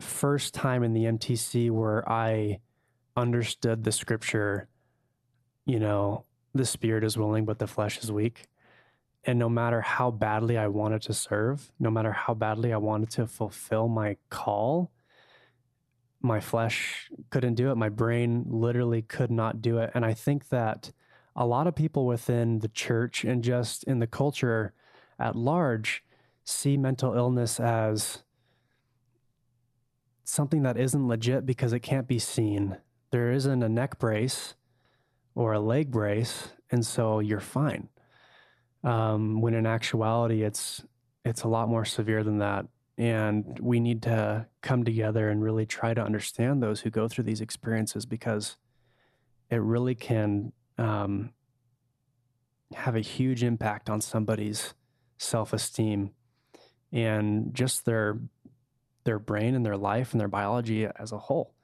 [0.00, 2.60] first time in the MTC where I
[3.16, 4.68] understood the scripture,
[5.66, 8.46] you know, the spirit is willing, but the flesh is weak.
[9.24, 13.10] And no matter how badly I wanted to serve, no matter how badly I wanted
[13.10, 14.90] to fulfill my call,
[16.22, 17.76] my flesh couldn't do it.
[17.76, 19.90] My brain literally could not do it.
[19.94, 20.92] And I think that
[21.36, 24.72] a lot of people within the church and just in the culture
[25.18, 26.02] at large
[26.44, 28.22] see mental illness as
[30.24, 32.76] something that isn't legit because it can't be seen.
[33.10, 34.54] There isn't a neck brace
[35.34, 37.88] or a leg brace, and so you're fine.
[38.82, 40.84] Um, when in actuality, it's
[41.24, 45.66] it's a lot more severe than that, and we need to come together and really
[45.66, 48.56] try to understand those who go through these experiences because
[49.50, 51.30] it really can um,
[52.74, 54.74] have a huge impact on somebody's
[55.18, 56.12] self esteem
[56.92, 58.18] and just their
[59.04, 61.54] their brain and their life and their biology as a whole.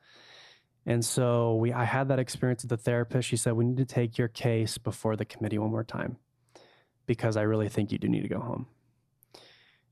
[0.87, 3.29] And so we I had that experience with the therapist.
[3.29, 6.17] She said, We need to take your case before the committee one more time
[7.07, 8.67] because I really think you do need to go home.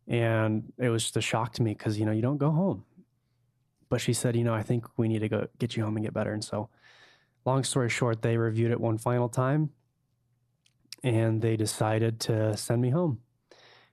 [0.06, 2.84] And it was just a shock to me because, you know, you don't go home.
[3.88, 6.04] But she said, you know, I think we need to go get you home and
[6.04, 6.32] get better.
[6.32, 6.68] And so,
[7.44, 9.70] long story short, they reviewed it one final time
[11.02, 13.20] and they decided to send me home.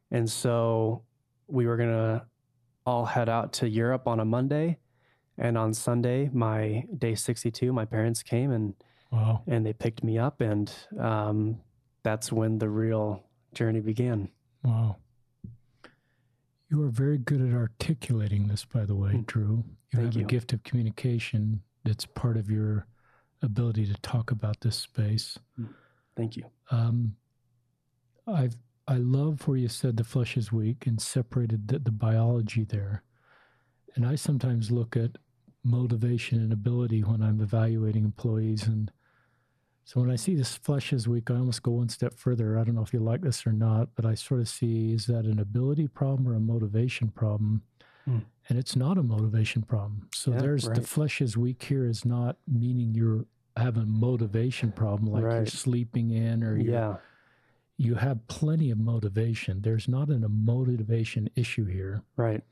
[0.09, 1.03] And so
[1.51, 2.25] we were going to
[2.85, 4.77] all head out to Europe on a Monday.
[5.37, 8.73] And on Sunday, my day 62, my parents came and
[9.11, 9.41] wow.
[9.47, 10.41] and they picked me up.
[10.41, 11.59] And um,
[12.03, 14.29] that's when the real journey began.
[14.63, 14.97] Wow.
[16.69, 19.21] You are very good at articulating this, by the way, hmm.
[19.21, 19.63] Drew.
[19.91, 20.21] You Thank have you.
[20.21, 22.87] a gift of communication that's part of your
[23.41, 25.37] ability to talk about this space.
[25.57, 25.65] Hmm.
[26.15, 26.45] Thank you.
[26.69, 27.15] Um,
[28.27, 28.55] I've
[28.87, 33.03] I love where you said the flesh is weak and separated the, the biology there.
[33.95, 35.17] And I sometimes look at
[35.63, 38.65] motivation and ability when I'm evaluating employees.
[38.67, 38.91] And
[39.83, 42.57] so when I see this flesh is weak, I almost go one step further.
[42.57, 45.05] I don't know if you like this or not, but I sort of see is
[45.05, 47.61] that an ability problem or a motivation problem?
[48.05, 48.19] Hmm.
[48.49, 50.09] And it's not a motivation problem.
[50.13, 50.75] So yeah, there's right.
[50.75, 53.25] the flesh is weak here is not meaning you're
[53.57, 55.35] have a motivation problem like right.
[55.35, 56.95] you're sleeping in or yeah
[57.81, 59.61] you have plenty of motivation.
[59.61, 62.03] There's not an, a motivation issue here.
[62.15, 62.43] Right.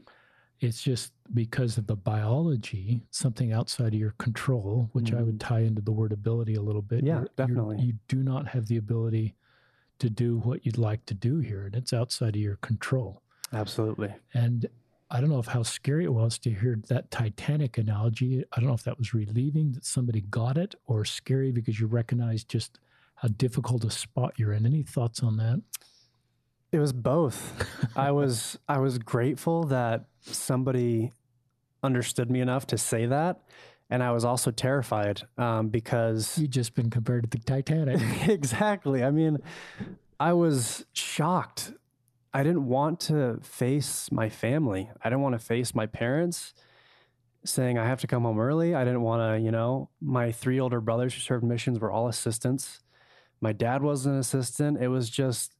[0.60, 5.20] It's just because of the biology, something outside of your control, which mm-hmm.
[5.20, 5.54] I would mm-hmm.
[5.54, 7.04] tie into the word ability a little bit.
[7.04, 7.78] Yeah, you're, definitely.
[7.78, 9.36] You're, you do not have the ability
[10.00, 13.22] to do what you'd like to do here, and it's outside of your control.
[13.54, 14.12] Absolutely.
[14.34, 14.68] And
[15.12, 18.44] I don't know if how scary it was to hear that Titanic analogy.
[18.52, 21.86] I don't know if that was relieving that somebody got it or scary because you
[21.86, 22.80] recognize just
[23.22, 24.66] how difficult a spot you're in.
[24.66, 25.62] Any thoughts on that?
[26.72, 27.66] It was both.
[27.96, 31.12] I was I was grateful that somebody
[31.84, 33.42] understood me enough to say that,
[33.90, 38.00] and I was also terrified um, because you just been compared to the Titanic.
[38.30, 39.04] exactly.
[39.04, 39.40] I mean,
[40.20, 41.74] I was shocked.
[42.34, 44.92] I didn't want to face my family.
[45.04, 46.54] I didn't want to face my parents
[47.44, 48.76] saying I have to come home early.
[48.76, 52.08] I didn't want to, you know, my three older brothers who served missions were all
[52.08, 52.82] assistants.
[53.42, 54.82] My dad was an assistant.
[54.82, 55.56] It was just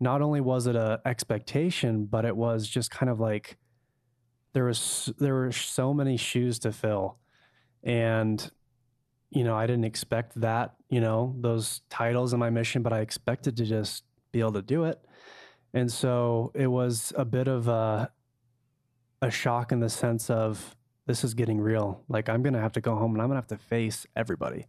[0.00, 3.56] not only was it a expectation, but it was just kind of like
[4.52, 7.18] there was there were so many shoes to fill.
[7.82, 8.50] And
[9.30, 13.00] you know, I didn't expect that, you know, those titles in my mission, but I
[13.00, 15.04] expected to just be able to do it.
[15.72, 18.10] And so it was a bit of a
[19.22, 22.02] a shock in the sense of this is getting real.
[22.08, 24.66] Like I'm to have to go home and I'm to have to face everybody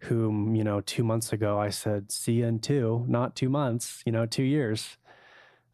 [0.00, 4.02] whom, you know, two months ago I said, see you in two, not two months,
[4.04, 4.96] you know, two years.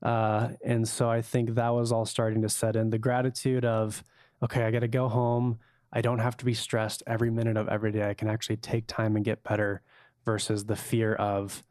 [0.02, 4.02] Uh, and so I think that was all starting to set in the gratitude of,
[4.42, 5.58] okay, I got to go home.
[5.92, 8.08] I don't have to be stressed every minute of every day.
[8.08, 9.82] I can actually take time and get better
[10.24, 11.62] versus the fear of,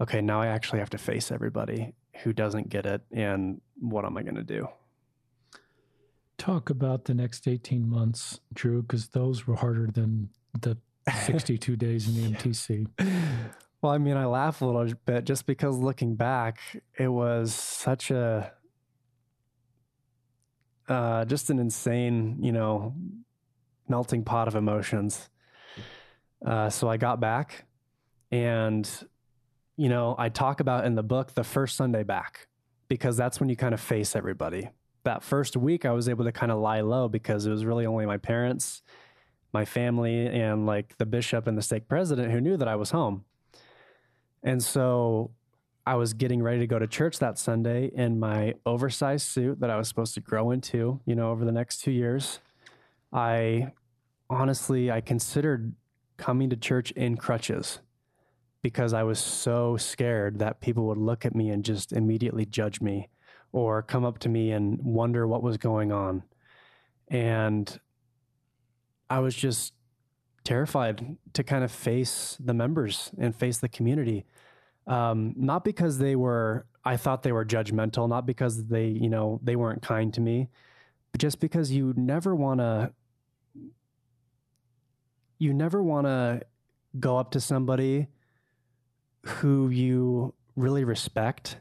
[0.00, 3.02] okay, now I actually have to face everybody who doesn't get it.
[3.12, 4.68] And what am I going to do?
[6.38, 12.08] Talk about the next 18 months, Drew, because those were harder than the 62 days
[12.08, 12.86] in the MTC.
[13.82, 16.58] Well, I mean, I laugh a little bit just because looking back,
[16.98, 18.52] it was such a
[20.86, 22.94] uh, just an insane, you know,
[23.88, 25.30] melting pot of emotions.
[26.44, 27.64] Uh, so I got back,
[28.30, 28.88] and
[29.76, 32.48] you know, I talk about in the book the first Sunday back
[32.88, 34.68] because that's when you kind of face everybody.
[35.04, 37.86] That first week, I was able to kind of lie low because it was really
[37.86, 38.82] only my parents
[39.52, 42.90] my family and like the bishop and the stake president who knew that I was
[42.90, 43.24] home.
[44.42, 45.32] And so
[45.86, 49.70] I was getting ready to go to church that Sunday in my oversized suit that
[49.70, 52.40] I was supposed to grow into, you know, over the next 2 years.
[53.12, 53.72] I
[54.28, 55.74] honestly I considered
[56.16, 57.80] coming to church in crutches
[58.62, 62.80] because I was so scared that people would look at me and just immediately judge
[62.80, 63.08] me
[63.52, 66.22] or come up to me and wonder what was going on.
[67.08, 67.80] And
[69.10, 69.74] I was just
[70.44, 74.24] terrified to kind of face the members and face the community.
[74.86, 79.40] Um, not because they were, I thought they were judgmental, not because they, you know,
[79.42, 80.48] they weren't kind to me,
[81.12, 82.92] but just because you never want to
[85.40, 86.42] you never want to
[86.98, 88.08] go up to somebody
[89.24, 91.56] who you really respect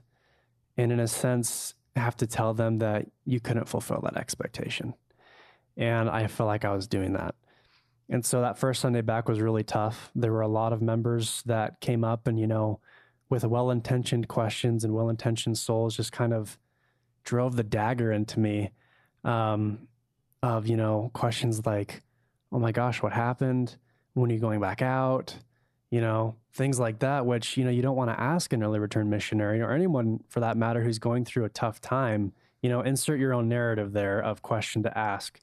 [0.78, 4.94] and in a sense have to tell them that you couldn't fulfill that expectation.
[5.80, 7.34] And I felt like I was doing that.
[8.10, 10.12] And so that first Sunday back was really tough.
[10.14, 12.82] There were a lot of members that came up and, you know,
[13.30, 16.58] with well intentioned questions and well intentioned souls just kind of
[17.24, 18.72] drove the dagger into me
[19.24, 19.88] um,
[20.44, 22.04] of, you know, questions like,
[22.52, 23.78] oh my gosh, what happened?
[24.16, 25.36] When are you going back out?
[25.92, 28.80] You know, things like that, which, you know, you don't want to ask an early
[28.80, 32.34] return missionary or anyone for that matter who's going through a tough time.
[32.62, 35.40] You know, insert your own narrative there of question to ask.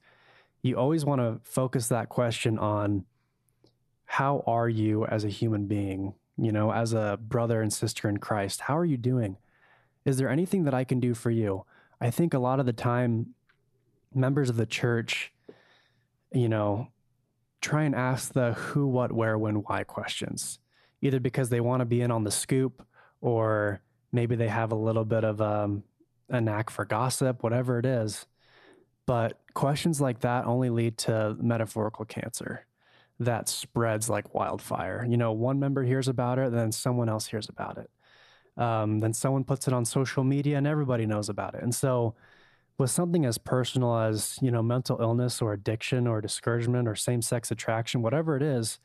[0.61, 3.05] You always want to focus that question on
[4.05, 6.15] how are you as a human being?
[6.37, 9.37] You know, as a brother and sister in Christ, how are you doing?
[10.05, 11.65] Is there anything that I can do for you?
[11.99, 13.33] I think a lot of the time,
[14.13, 15.33] members of the church,
[16.31, 16.87] you know,
[17.61, 20.59] try and ask the who, what, where, when, why questions,
[21.01, 22.85] either because they want to be in on the scoop
[23.19, 25.83] or maybe they have a little bit of um,
[26.29, 28.25] a knack for gossip, whatever it is.
[29.05, 32.63] But questions like that only lead to metaphorical cancer
[33.19, 35.03] that spreads like wildfire.
[35.09, 37.89] You know, one member hears about it, then someone else hears about it.
[38.61, 41.63] Um, then someone puts it on social media and everybody knows about it.
[41.63, 42.13] And so,
[42.77, 47.23] with something as personal as, you know, mental illness or addiction or discouragement or same
[47.23, 48.77] sex attraction, whatever it is,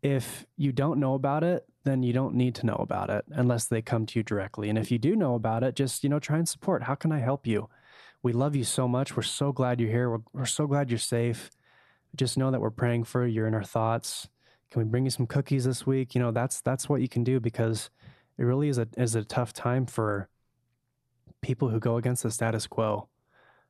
[0.00, 3.66] if you don't know about it, then you don't need to know about it unless
[3.66, 4.68] they come to you directly.
[4.68, 6.84] And if you do know about it, just, you know, try and support.
[6.84, 7.68] How can I help you?
[8.24, 9.14] We love you so much.
[9.16, 10.08] We're so glad you're here.
[10.08, 11.50] We're, we're so glad you're safe.
[12.16, 13.34] Just know that we're praying for you.
[13.34, 14.28] You're in our thoughts.
[14.70, 16.14] Can we bring you some cookies this week?
[16.14, 17.90] You know, that's that's what you can do because
[18.38, 20.30] it really is a is a tough time for
[21.42, 23.08] people who go against the status quo,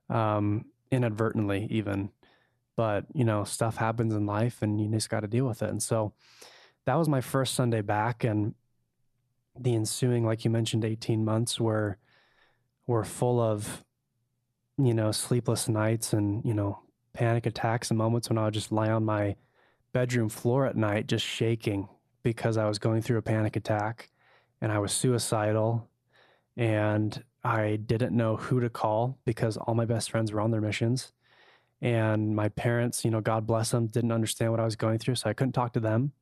[0.08, 2.10] um, inadvertently even.
[2.76, 5.70] But you know, stuff happens in life, and you just got to deal with it.
[5.70, 6.12] And so,
[6.86, 8.54] that was my first Sunday back, and
[9.58, 11.98] the ensuing, like you mentioned, eighteen months were
[12.86, 13.83] were full of,
[14.78, 16.80] you know, sleepless nights and you know,
[17.12, 19.36] panic attacks and moments when I would just lie on my
[19.92, 21.88] bedroom floor at night, just shaking
[22.22, 24.10] because I was going through a panic attack
[24.60, 25.88] and I was suicidal
[26.56, 30.60] and I didn't know who to call because all my best friends were on their
[30.60, 31.12] missions.
[31.82, 35.16] And my parents, you know, God bless them, didn't understand what I was going through.
[35.16, 36.12] So I couldn't talk to them.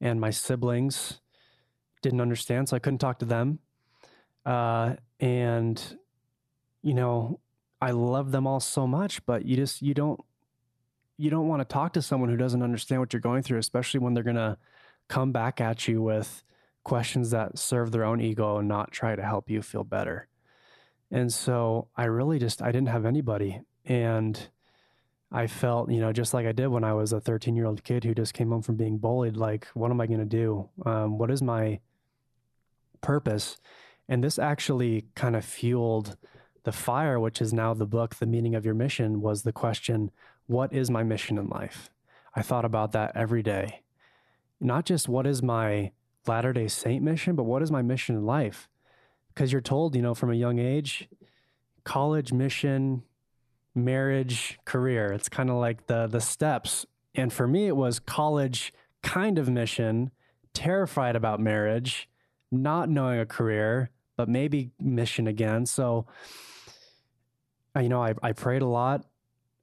[0.00, 1.20] And my siblings
[2.02, 2.68] didn't understand.
[2.68, 3.60] So I couldn't talk to them.
[4.44, 5.98] Uh, and,
[6.82, 7.38] you know,
[7.80, 10.20] I love them all so much, but you just, you don't,
[11.16, 14.00] you don't want to talk to someone who doesn't understand what you're going through, especially
[14.00, 14.58] when they're to
[15.08, 16.42] come back at you with,
[16.84, 20.28] questions that serve their own ego and not try to help you feel better.
[21.10, 24.48] And so I really just I didn't have anybody and
[25.32, 27.84] I felt, you know, just like I did when I was a 13 year old
[27.84, 29.36] kid who just came home from being bullied.
[29.36, 30.68] Like, what am I going to do?
[30.84, 31.80] Um, what is my
[33.00, 33.56] purpose?
[34.08, 36.16] And this actually kind of fueled
[36.64, 40.10] the fire, which is now the book, The Meaning of Your Mission, was the question,
[40.46, 41.90] What is my mission in life?
[42.34, 43.82] I thought about that every day.
[44.60, 45.92] Not just what is my
[46.26, 48.68] Latter day Saint mission, but what is my mission in life?
[49.28, 51.08] Because you're told, you know, from a young age,
[51.84, 53.02] college mission,
[53.74, 55.12] marriage, career.
[55.12, 56.84] It's kind of like the the steps.
[57.14, 60.10] And for me, it was college kind of mission,
[60.52, 62.08] terrified about marriage,
[62.52, 65.66] not knowing a career, but maybe mission again.
[65.66, 66.06] So,
[67.78, 69.04] you know, I, I prayed a lot.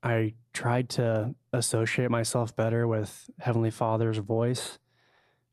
[0.01, 4.79] I tried to associate myself better with Heavenly Father's voice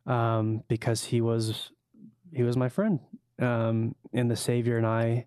[0.07, 1.71] um, because he was
[2.33, 3.01] he was my friend,
[3.41, 5.27] um, and the Savior and I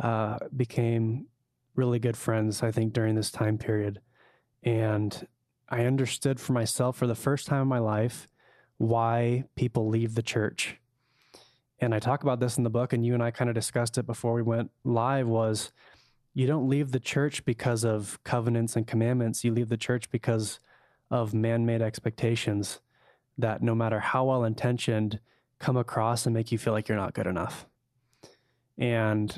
[0.00, 1.26] uh, became
[1.74, 2.62] really good friends.
[2.62, 4.00] I think during this time period,
[4.62, 5.26] and
[5.68, 8.28] I understood for myself for the first time in my life
[8.78, 10.76] why people leave the church.
[11.80, 13.98] And I talk about this in the book, and you and I kind of discussed
[13.98, 15.28] it before we went live.
[15.28, 15.72] Was
[16.38, 19.42] you don't leave the church because of covenants and commandments.
[19.42, 20.60] You leave the church because
[21.10, 22.78] of man made expectations
[23.38, 25.18] that no matter how well intentioned
[25.58, 27.66] come across and make you feel like you're not good enough.
[28.78, 29.36] And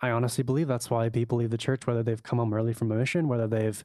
[0.00, 2.90] I honestly believe that's why people leave the church, whether they've come home early from
[2.90, 3.84] a mission, whether they've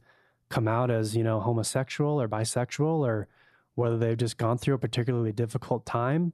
[0.50, 3.28] come out as, you know, homosexual or bisexual, or
[3.76, 6.34] whether they've just gone through a particularly difficult time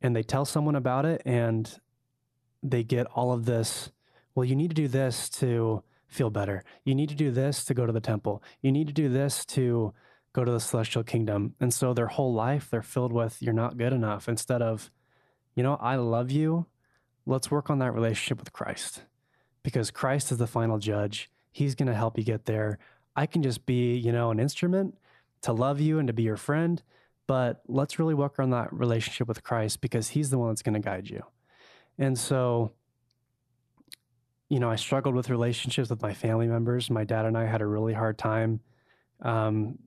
[0.00, 1.80] and they tell someone about it and
[2.62, 3.90] they get all of this.
[4.34, 6.62] Well, you need to do this to feel better.
[6.84, 8.42] You need to do this to go to the temple.
[8.60, 9.94] You need to do this to
[10.32, 11.54] go to the celestial kingdom.
[11.60, 14.90] And so their whole life, they're filled with, you're not good enough, instead of,
[15.54, 16.66] you know, I love you.
[17.26, 19.04] Let's work on that relationship with Christ
[19.62, 21.30] because Christ is the final judge.
[21.50, 22.78] He's going to help you get there.
[23.14, 24.96] I can just be, you know, an instrument
[25.42, 26.82] to love you and to be your friend.
[27.26, 30.74] But let's really work on that relationship with Christ because He's the one that's going
[30.74, 31.22] to guide you.
[31.98, 32.72] And so,
[34.52, 36.90] you know, I struggled with relationships with my family members.
[36.90, 38.60] My dad and I had a really hard time
[39.22, 39.78] um,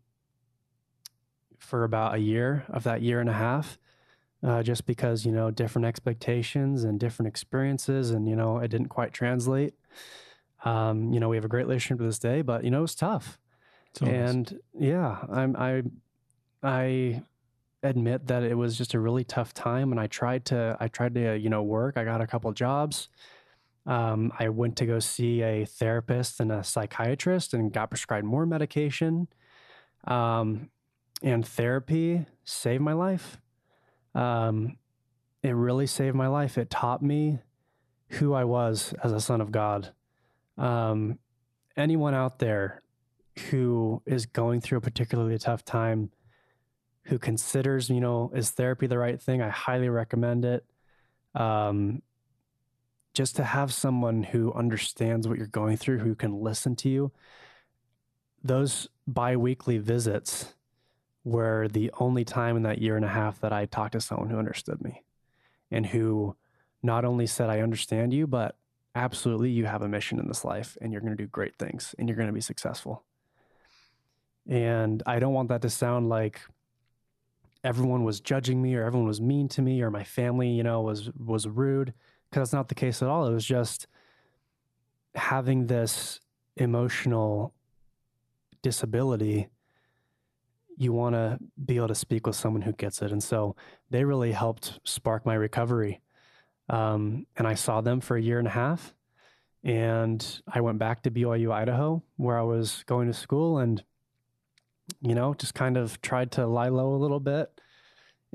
[1.60, 3.78] for about a year of that year and a half,
[4.42, 8.10] uh, just because, you know, different expectations and different experiences.
[8.10, 9.76] And, you know, it didn't quite translate.
[10.64, 12.90] Um, you know, we have a great relationship to this day, but, you know, it
[12.90, 13.38] was tough.
[14.10, 15.84] And yeah, I'm, I,
[16.64, 17.22] I
[17.84, 21.14] admit that it was just a really tough time and I tried to I tried
[21.14, 23.10] to you know work I got a couple jobs
[23.86, 28.46] um, I went to go see a therapist and a psychiatrist and got prescribed more
[28.46, 29.28] medication
[30.06, 30.70] um,
[31.22, 33.40] and therapy saved my life
[34.14, 34.78] um,
[35.44, 37.40] it really saved my life it taught me
[38.10, 39.92] who I was as a son of God
[40.58, 41.20] um,
[41.78, 42.82] anyone out there
[43.50, 46.12] who is going through a particularly tough time
[47.06, 49.42] who considers, you know, is therapy the right thing?
[49.42, 50.66] I highly recommend it.
[51.36, 52.02] Um,
[53.16, 57.12] just to have someone who understands what you're going through, who can listen to you.
[58.44, 60.54] Those biweekly visits
[61.24, 64.30] were the only time in that year and a half that I talked to someone
[64.30, 65.02] who understood me
[65.72, 66.36] and who
[66.84, 68.56] not only said, I understand you, but
[68.94, 71.96] absolutely, you have a mission in this life and you're going to do great things
[71.98, 73.04] and you're going to be successful.
[74.48, 76.42] And I don't want that to sound like
[77.64, 80.82] everyone was judging me or everyone was mean to me or my family, you know,
[80.82, 81.94] was was rude
[82.30, 83.28] because that's not the case at all.
[83.28, 83.88] It was just
[85.16, 86.20] having this
[86.58, 87.54] emotional
[88.62, 89.48] disability
[90.78, 93.56] you want to be able to speak with someone who gets it and so
[93.92, 96.02] they really helped spark my recovery
[96.70, 98.96] um, and i saw them for a year and a half
[99.64, 103.84] and i went back to byu idaho where i was going to school and
[105.02, 107.62] you know, just kind of tried to lie low a little bit.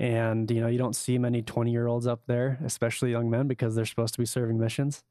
[0.01, 3.47] And, you know, you don't see many 20 year olds up there, especially young men,
[3.47, 5.05] because they're supposed to be serving missions.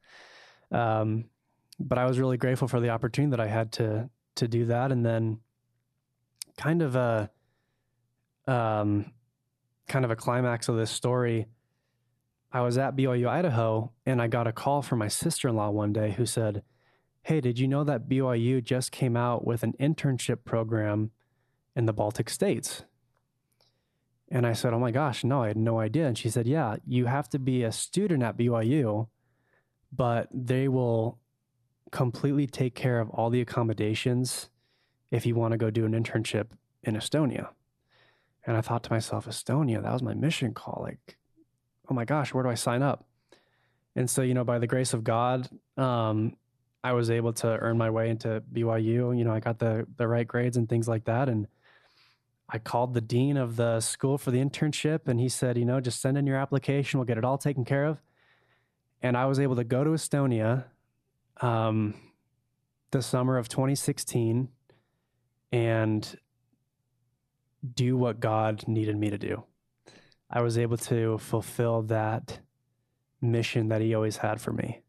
[0.72, 1.26] Um,
[1.80, 4.92] but I was really grateful for the opportunity that I had to to do that.
[4.92, 5.42] And then
[6.58, 7.30] kind of a
[8.48, 9.12] um,
[9.88, 11.46] kind of a climax of this story.
[12.52, 15.70] I was at BYU Idaho and I got a call from my sister in law
[15.70, 16.64] one day who said,
[17.22, 21.12] Hey, did you know that BYU just came out with an internship program
[21.76, 22.84] in the Baltic states.
[24.32, 26.08] And I said, Oh my gosh, no, I had no idea.
[26.08, 29.08] And she said, Yeah, you have to be a student at BYU,
[29.92, 31.20] but they will
[31.92, 34.50] completely take care of all the accommodations
[35.12, 36.48] if you want to go do an internship
[36.84, 37.50] in Estonia.
[38.46, 40.82] And I thought to myself, Estonia, that was my mission call.
[40.84, 41.18] Like,
[41.90, 43.06] oh my gosh, where do I sign up?
[43.96, 46.36] And so, you know, by the grace of God, um,
[46.84, 49.18] I was able to earn my way into BYU.
[49.18, 51.28] You know, I got the the right grades and things like that.
[51.28, 51.48] And
[52.52, 55.80] I called the dean of the school for the internship and he said, you know,
[55.80, 57.00] just send in your application.
[57.00, 58.02] We'll get it all taken care of.
[59.02, 60.66] And I was able to go to Estonia
[61.42, 61.94] um,
[62.92, 64.50] the summer of 2016
[65.52, 66.18] and
[67.76, 69.44] do what God needed me to do.
[70.30, 72.40] I was able to fulfill that
[73.22, 74.82] mission that He always had for me.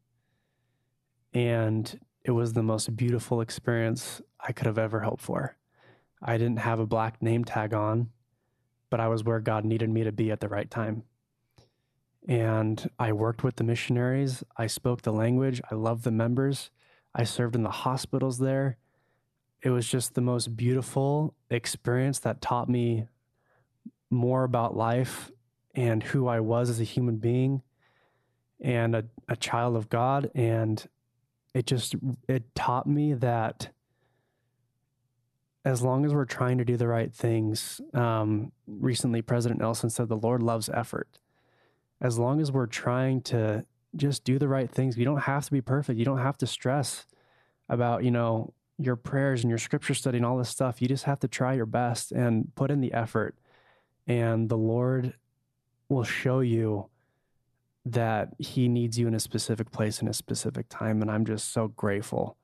[1.34, 5.56] And it was the most beautiful experience I could have ever hoped for.
[6.22, 8.10] I didn't have a black name tag on,
[8.90, 11.04] but I was where God needed me to be at the right time.
[12.28, 14.44] And I worked with the missionaries.
[14.56, 15.60] I spoke the language.
[15.70, 16.70] I loved the members.
[17.14, 18.76] I served in the hospitals there.
[19.62, 23.06] It was just the most beautiful experience that taught me
[24.10, 25.30] more about life
[25.74, 27.62] and who I was as a human being
[28.60, 30.30] and a, a child of God.
[30.34, 30.86] And
[31.54, 31.94] it just,
[32.28, 33.70] it taught me that
[35.64, 40.08] as long as we're trying to do the right things, um, recently President Nelson said
[40.08, 41.18] the Lord loves effort.
[42.00, 45.52] As long as we're trying to just do the right things, you don't have to
[45.52, 45.98] be perfect.
[45.98, 47.06] You don't have to stress
[47.68, 50.80] about, you know, your prayers and your scripture study and all this stuff.
[50.80, 53.36] You just have to try your best and put in the effort.
[54.06, 55.14] And the Lord
[55.90, 56.88] will show you
[57.84, 61.02] that He needs you in a specific place in a specific time.
[61.02, 62.38] And I'm just so grateful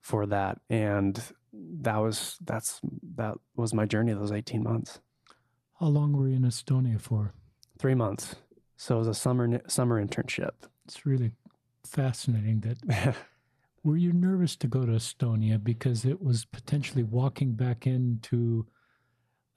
[0.00, 0.60] for that.
[0.70, 1.20] And
[1.52, 2.80] that was that's
[3.16, 5.00] that was my journey those 18 months.
[5.78, 7.34] How long were you in estonia for?
[7.78, 8.36] Three months.
[8.76, 10.52] So it was a summer summer internship.
[10.86, 11.32] It's really
[11.84, 13.16] fascinating that
[13.84, 15.62] were you nervous to go to estonia?
[15.62, 18.66] Because it was potentially walking back into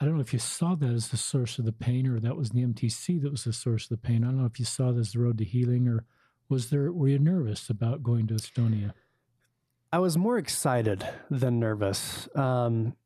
[0.01, 2.35] i don't know if you saw that as the source of the pain or that
[2.35, 4.23] was the mtc that was the source of the pain.
[4.23, 6.05] I don't know if you saw the road to healing or
[6.49, 8.91] was there were you nervous about going to estonia
[9.95, 12.27] I was more excited than nervous.
[12.35, 12.97] Um,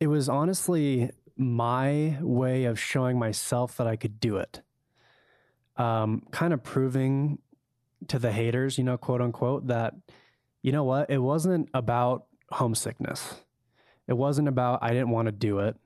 [0.00, 4.62] it was honestly my way of showing myself that I could do it.
[5.76, 7.38] Um, kind of proving
[8.08, 9.92] to the haters, you know, quote unquote, that,
[10.62, 13.42] you know what, it wasn't about homesickness.
[14.06, 15.76] It wasn't about I didn't want to do it.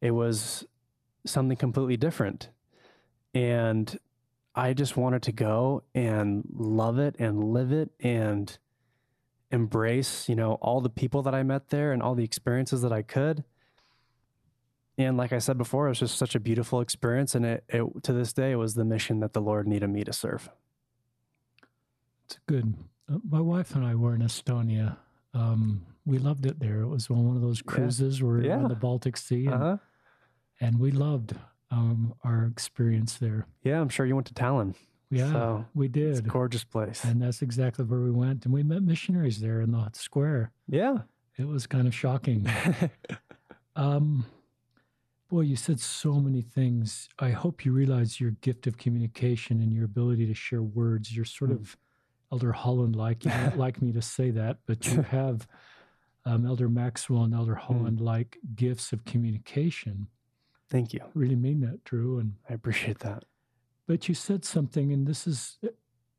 [0.00, 0.64] It was
[1.26, 2.48] something completely different.
[3.34, 3.98] And
[4.54, 8.56] I just wanted to go and love it and live it and
[9.52, 12.92] embrace, you know, all the people that I met there and all the experiences that
[12.92, 13.44] I could.
[14.98, 17.34] And like I said before, it was just such a beautiful experience.
[17.34, 20.04] And it, it to this day, it was the mission that the Lord needed me
[20.04, 20.50] to serve.
[22.24, 22.74] It's good.
[23.10, 24.96] Uh, my wife and I were in Estonia.
[25.34, 26.80] Um, we loved it there.
[26.80, 28.26] It was on one of those cruises yeah.
[28.26, 28.56] where yeah.
[28.56, 29.46] on the Baltic Sea.
[29.46, 29.76] And, uh-huh.
[30.60, 31.34] and we loved
[31.70, 33.46] um, our experience there.
[33.62, 34.74] Yeah, I'm sure you went to Tallinn.
[35.12, 36.08] Yeah, so we did.
[36.08, 37.04] It's a gorgeous place.
[37.04, 38.46] And that's exactly where we went.
[38.46, 40.52] And we met missionaries there in the square.
[40.66, 40.98] Yeah.
[41.36, 42.48] It was kind of shocking.
[43.76, 44.24] um,
[45.28, 47.10] boy, you said so many things.
[47.18, 51.14] I hope you realize your gift of communication and your ability to share words.
[51.14, 51.60] You're sort mm.
[51.60, 51.76] of
[52.32, 53.26] Elder Holland like.
[53.26, 55.46] You don't like me to say that, but you have
[56.24, 57.74] um, Elder Maxwell and Elder hmm.
[57.74, 58.56] Holland like mm.
[58.56, 60.06] gifts of communication.
[60.70, 61.00] Thank you.
[61.12, 62.18] Really mean that, Drew.
[62.18, 63.24] And I appreciate that.
[63.86, 65.68] But you said something, and this is eh,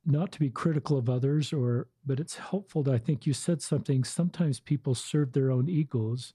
[0.05, 2.84] not to be critical of others, or but it's helpful.
[2.84, 4.03] To, I think you said something.
[4.03, 6.34] Sometimes people serve their own egos,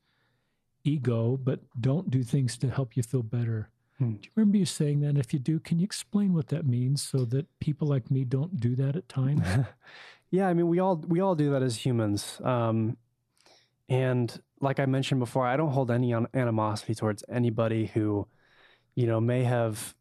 [0.84, 3.70] ego, but don't do things to help you feel better.
[3.98, 4.12] Hmm.
[4.12, 5.18] Do you remember you saying that?
[5.18, 8.58] if you do, can you explain what that means so that people like me don't
[8.58, 9.46] do that at times?
[10.30, 12.40] yeah, I mean, we all we all do that as humans.
[12.42, 12.96] Um,
[13.88, 18.26] and like I mentioned before, I don't hold any animosity towards anybody who,
[18.94, 19.94] you know, may have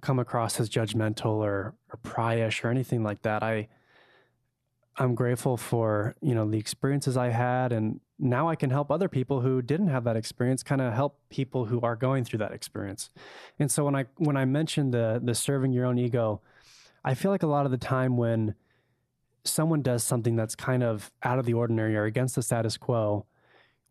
[0.00, 3.42] come across as judgmental or, or pryish or anything like that.
[3.42, 3.68] I
[4.98, 9.08] I'm grateful for, you know, the experiences I had and now I can help other
[9.08, 12.52] people who didn't have that experience kind of help people who are going through that
[12.52, 13.10] experience.
[13.58, 16.40] And so when I when I mentioned the the serving your own ego,
[17.04, 18.54] I feel like a lot of the time when
[19.44, 23.26] someone does something that's kind of out of the ordinary or against the status quo,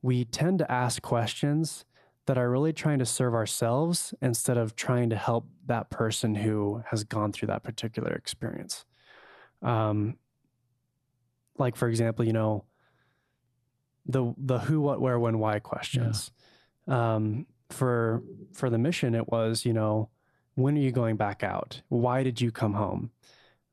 [0.02, 1.84] we tend to ask questions
[2.32, 6.82] that are really trying to serve ourselves instead of trying to help that person who
[6.90, 8.86] has gone through that particular experience.
[9.62, 10.16] Um,
[11.58, 12.64] like for example, you know,
[14.06, 16.32] the the who, what, where, when, why questions.
[16.88, 17.16] Yeah.
[17.16, 18.24] Um, for
[18.54, 20.10] for the mission, it was you know,
[20.56, 21.82] when are you going back out?
[21.90, 23.12] Why did you come home?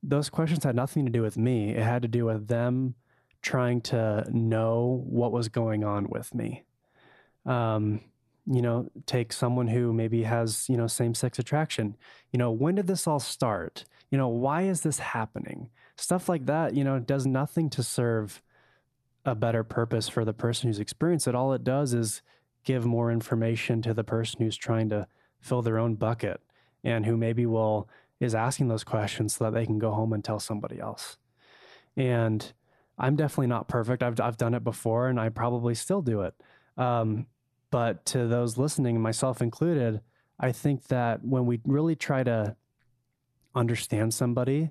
[0.03, 1.77] Those questions had nothing to do with me.
[1.77, 2.97] It had to do with them
[3.41, 6.65] trying to know what was going on with me.
[7.47, 8.01] Um,
[8.51, 11.97] you know, take someone who maybe has, you know, same sex attraction.
[12.33, 13.85] You know, when did this all start?
[14.11, 15.69] You know, why is this happening?
[15.97, 18.43] Stuff like that, you know, does nothing to serve
[19.25, 21.35] a better purpose for the person who's experienced it.
[21.35, 22.23] All it does is
[22.65, 25.07] give more information to the person who's trying to
[25.41, 26.41] fill their own bucket
[26.83, 27.89] and who maybe will
[28.21, 31.19] is asking those questions so that they can go home and tell somebody else.
[31.97, 32.51] And
[32.99, 34.03] I'm definitely not perfect.
[34.03, 36.35] I've I've done it before, and I probably still do it.
[36.77, 37.27] Um,
[37.71, 40.01] but to those listening, myself included,
[40.41, 42.57] I think that when we really try to
[43.55, 44.71] understand somebody,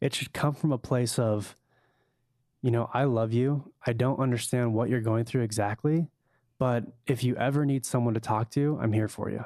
[0.00, 1.56] it should come from a place of,
[2.62, 3.72] you know, I love you.
[3.86, 6.08] I don't understand what you're going through exactly,
[6.58, 9.44] but if you ever need someone to talk to, I'm here for you.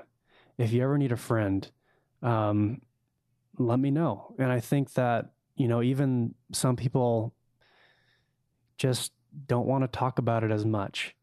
[0.59, 1.69] If you ever need a friend,
[2.23, 2.83] um,
[3.59, 4.35] let me know.
[4.39, 7.35] And I think that, you know, even some people
[8.79, 9.13] just
[9.47, 11.15] don't want to talk about it as much.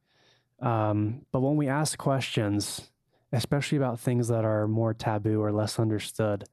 [0.62, 2.90] Um, but when we ask questions,
[3.32, 6.46] especially about things that are more taboo or less understood,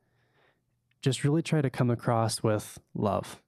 [1.01, 3.41] just really try to come across with love.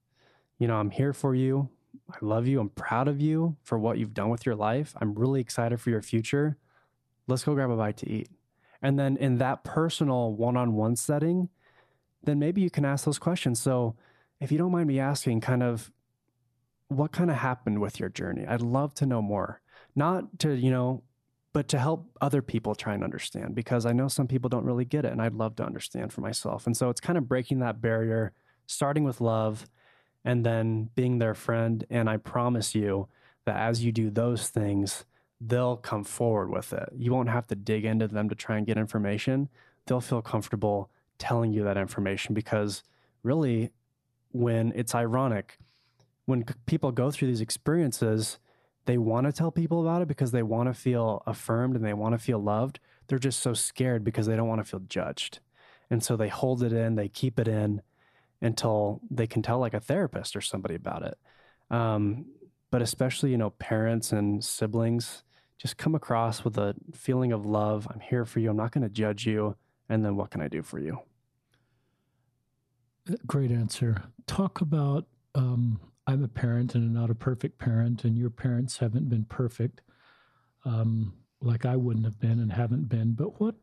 [0.58, 1.68] You know, I'm here for you.
[2.10, 2.60] I love you.
[2.60, 4.94] I'm proud of you for what you've done with your life.
[5.00, 6.56] I'm really excited for your future.
[7.26, 8.28] Let's go grab a bite to eat.
[8.80, 11.48] And then in that personal one on one setting,
[12.22, 13.60] then maybe you can ask those questions.
[13.60, 13.96] So,
[14.40, 15.90] if you don't mind me asking, kind of
[16.88, 18.46] what kind of happened with your journey?
[18.46, 19.60] I'd love to know more.
[19.98, 21.02] Not to, you know,
[21.52, 24.84] but to help other people try and understand because I know some people don't really
[24.84, 26.66] get it and I'd love to understand for myself.
[26.66, 28.32] And so it's kind of breaking that barrier,
[28.66, 29.66] starting with love
[30.24, 31.84] and then being their friend.
[31.90, 33.08] And I promise you
[33.44, 35.04] that as you do those things,
[35.40, 36.90] they'll come forward with it.
[36.96, 39.48] You won't have to dig into them to try and get information.
[39.86, 42.84] They'll feel comfortable telling you that information because
[43.24, 43.72] really,
[44.30, 45.58] when it's ironic,
[46.26, 48.38] when people go through these experiences,
[48.88, 51.92] they want to tell people about it because they want to feel affirmed and they
[51.92, 52.80] want to feel loved.
[53.06, 55.40] They're just so scared because they don't want to feel judged.
[55.90, 57.82] And so they hold it in, they keep it in
[58.40, 61.18] until they can tell like a therapist or somebody about it.
[61.70, 62.24] Um,
[62.70, 65.22] but especially, you know, parents and siblings
[65.58, 67.86] just come across with a feeling of love.
[67.92, 68.48] I'm here for you.
[68.48, 69.54] I'm not going to judge you.
[69.90, 70.98] And then what can I do for you?
[73.06, 74.04] Uh, great answer.
[74.26, 75.78] Talk about um,
[76.08, 79.82] I'm a parent and I'm not a perfect parent, and your parents haven't been perfect,
[80.64, 83.12] um, like I wouldn't have been and haven't been.
[83.12, 83.56] But what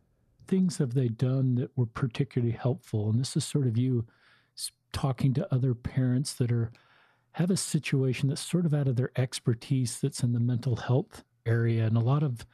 [0.48, 3.10] things have they done that were particularly helpful?
[3.10, 4.06] And this is sort of you
[4.94, 6.72] talking to other parents that are
[7.34, 11.26] have a situation that's sort of out of their expertise that's in the mental health
[11.46, 12.46] area and a lot of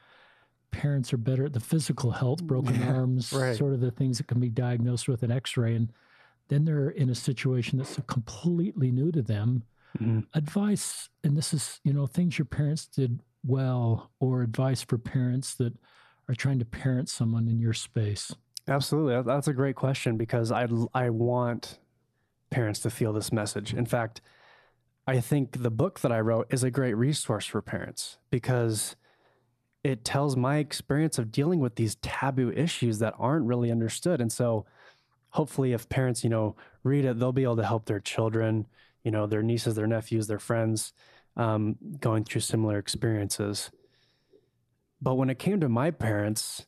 [0.72, 3.56] parents are better at the physical health broken yeah, arms right.
[3.56, 5.92] sort of the things that can be diagnosed with an x-ray and
[6.48, 9.62] then they're in a situation that's completely new to them
[9.98, 10.20] mm-hmm.
[10.34, 15.54] advice and this is you know things your parents did well or advice for parents
[15.54, 15.74] that
[16.28, 18.34] are trying to parent someone in your space
[18.68, 21.78] absolutely that's a great question because i i want
[22.50, 24.20] parents to feel this message in fact
[25.06, 28.94] I think the book that I wrote is a great resource for parents because
[29.82, 34.20] it tells my experience of dealing with these taboo issues that aren't really understood.
[34.20, 34.64] And so
[35.30, 38.66] hopefully if parents, you know, read it, they'll be able to help their children,
[39.04, 40.92] you know, their nieces, their nephews, their friends
[41.36, 43.70] um, going through similar experiences.
[45.00, 46.66] But when it came to my parents,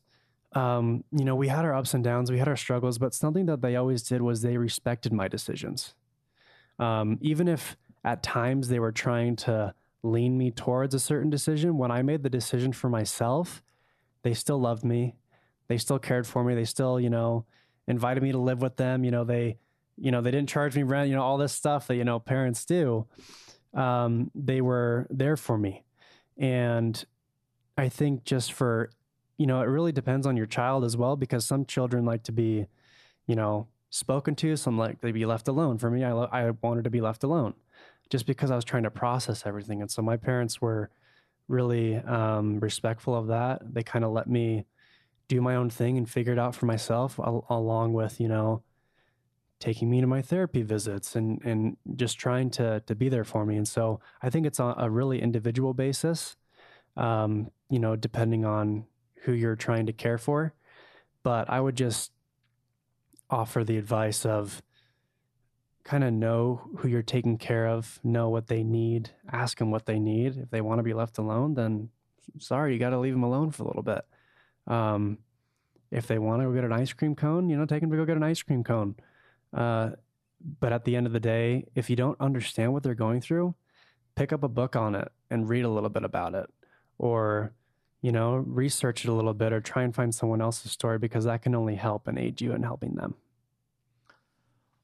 [0.53, 3.45] um, you know, we had our ups and downs, we had our struggles, but something
[3.45, 5.95] that they always did was they respected my decisions.
[6.79, 9.73] Um, even if at times they were trying to
[10.05, 11.77] lean me towards a certain decision.
[11.77, 13.63] When I made the decision for myself,
[14.23, 15.15] they still loved me.
[15.67, 16.53] They still cared for me.
[16.55, 17.45] They still, you know,
[17.87, 19.03] invited me to live with them.
[19.03, 19.57] You know, they,
[19.97, 22.19] you know, they didn't charge me rent, you know, all this stuff that, you know,
[22.19, 23.07] parents do.
[23.73, 25.83] Um, they were there for me.
[26.37, 27.03] And
[27.77, 28.89] I think just for,
[29.37, 32.31] you know, it really depends on your child as well, because some children like to
[32.31, 32.67] be,
[33.27, 34.55] you know, spoken to.
[34.55, 35.77] Some like they be left alone.
[35.77, 37.53] For me, I, I wanted to be left alone
[38.09, 39.81] just because I was trying to process everything.
[39.81, 40.89] And so my parents were
[41.47, 43.61] really um, respectful of that.
[43.73, 44.65] They kind of let me
[45.27, 48.61] do my own thing and figure it out for myself, al- along with you know
[49.59, 53.45] taking me to my therapy visits and and just trying to to be there for
[53.45, 53.55] me.
[53.55, 56.35] And so I think it's on a really individual basis,
[56.97, 58.85] um, you know, depending on
[59.23, 60.53] who you're trying to care for.
[61.23, 62.11] But I would just
[63.29, 64.61] offer the advice of
[65.83, 69.85] kind of know who you're taking care of, know what they need, ask them what
[69.85, 70.37] they need.
[70.37, 71.89] If they want to be left alone, then
[72.39, 74.01] sorry, you got to leave them alone for a little bit.
[74.67, 75.19] Um,
[75.91, 77.97] if they want to go get an ice cream cone, you know, take them to
[77.97, 78.95] go get an ice cream cone.
[79.55, 79.91] Uh,
[80.59, 83.55] but at the end of the day, if you don't understand what they're going through,
[84.15, 86.49] pick up a book on it and read a little bit about it,
[86.97, 87.53] or
[88.01, 91.23] you know, research it a little bit, or try and find someone else's story because
[91.23, 93.15] that can only help and aid you in helping them.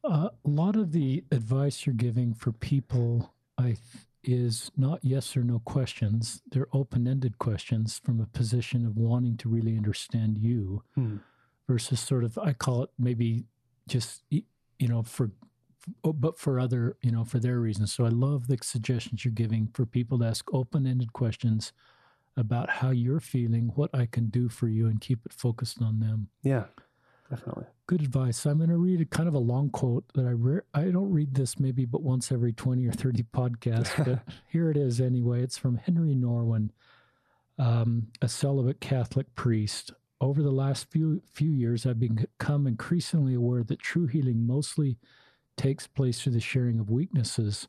[0.04, 3.78] Uh, a lot of the advice you're giving for people, I th-
[4.24, 6.42] is not yes or no questions.
[6.50, 11.18] They're open ended questions from a position of wanting to really understand you hmm.
[11.68, 13.46] versus sort of, I call it maybe
[13.88, 14.24] just,
[14.82, 15.32] you know, for,
[16.04, 17.94] oh, but for other, you know, for their reasons.
[17.94, 21.72] So I love the suggestions you're giving for people to ask open ended questions
[22.36, 26.00] about how you're feeling, what I can do for you, and keep it focused on
[26.00, 26.30] them.
[26.44, 26.66] Yeah
[27.32, 27.66] definitely.
[27.88, 28.46] Good advice.
[28.46, 31.12] I'm going to read a kind of a long quote that I re- I don't
[31.12, 35.42] read this maybe but once every 20 or 30 podcasts, but here it is anyway.
[35.42, 36.70] It's from Henry Nouwen,
[37.58, 39.92] um, a celibate Catholic priest.
[40.22, 44.98] Over the last few few years, I've become increasingly aware that true healing mostly
[45.58, 47.68] takes place through the sharing of weaknesses.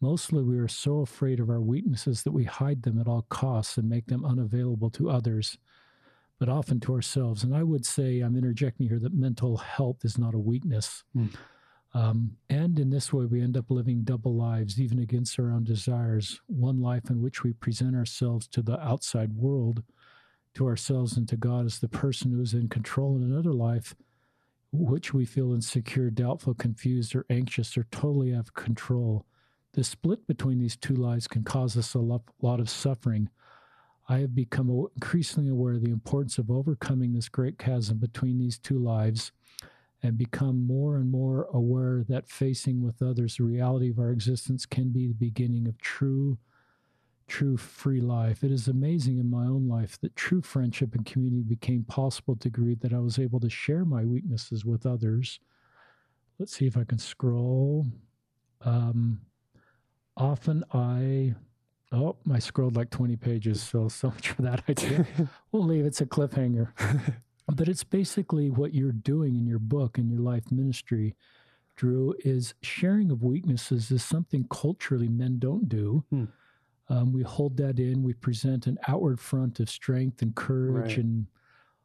[0.00, 3.78] Mostly, we are so afraid of our weaknesses that we hide them at all costs
[3.78, 5.56] and make them unavailable to others
[6.38, 7.44] but often to ourselves.
[7.44, 11.02] And I would say, I'm interjecting here, that mental health is not a weakness.
[11.16, 11.34] Mm.
[11.94, 15.64] Um, and in this way, we end up living double lives, even against our own
[15.64, 16.40] desires.
[16.46, 19.82] One life in which we present ourselves to the outside world,
[20.56, 23.94] to ourselves and to God as the person who is in control, in another life
[24.72, 29.24] which we feel insecure, doubtful, confused, or anxious, or totally out of control.
[29.72, 33.30] The split between these two lives can cause us a lot of suffering
[34.08, 38.58] I have become increasingly aware of the importance of overcoming this great chasm between these
[38.58, 39.32] two lives
[40.02, 44.64] and become more and more aware that facing with others the reality of our existence
[44.64, 46.38] can be the beginning of true
[47.28, 48.44] true free life.
[48.44, 52.48] It is amazing in my own life that true friendship and community became possible to
[52.48, 55.40] degree that I was able to share my weaknesses with others.
[56.38, 57.86] Let's see if I can scroll.
[58.62, 59.20] Um,
[60.16, 61.34] often I
[61.92, 65.06] Oh, I scrolled like 20 pages, so so much for that idea.
[65.52, 66.70] we'll leave it's a cliffhanger.
[67.48, 71.14] but it's basically what you're doing in your book and your life ministry,
[71.76, 76.04] Drew, is sharing of weaknesses is something culturally men don't do.
[76.10, 76.24] Hmm.
[76.88, 78.02] Um, we hold that in.
[78.02, 80.98] We present an outward front of strength and courage right.
[80.98, 81.26] and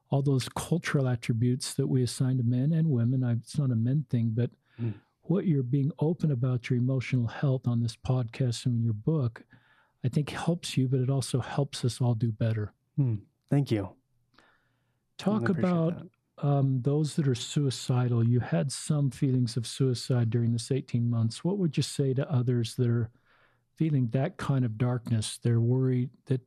[0.10, 3.24] all those cultural attributes that we assign to men and women.
[3.24, 4.94] I, it's not a men thing, but mm.
[5.24, 9.44] what you're being open about your emotional health on this podcast and in your book,
[10.04, 12.74] I think helps you, but it also helps us all do better.
[13.00, 13.22] Mm.
[13.50, 13.90] Thank you.
[15.18, 16.08] Talk about
[16.40, 18.28] um, those that are suicidal.
[18.28, 21.44] You had some feelings of suicide during this 18 months.
[21.44, 23.10] What would you say to others that are
[23.76, 25.40] feeling that kind of darkness?
[25.42, 26.42] They're worried that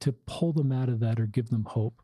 [0.00, 2.02] to pull them out of that or give them hope.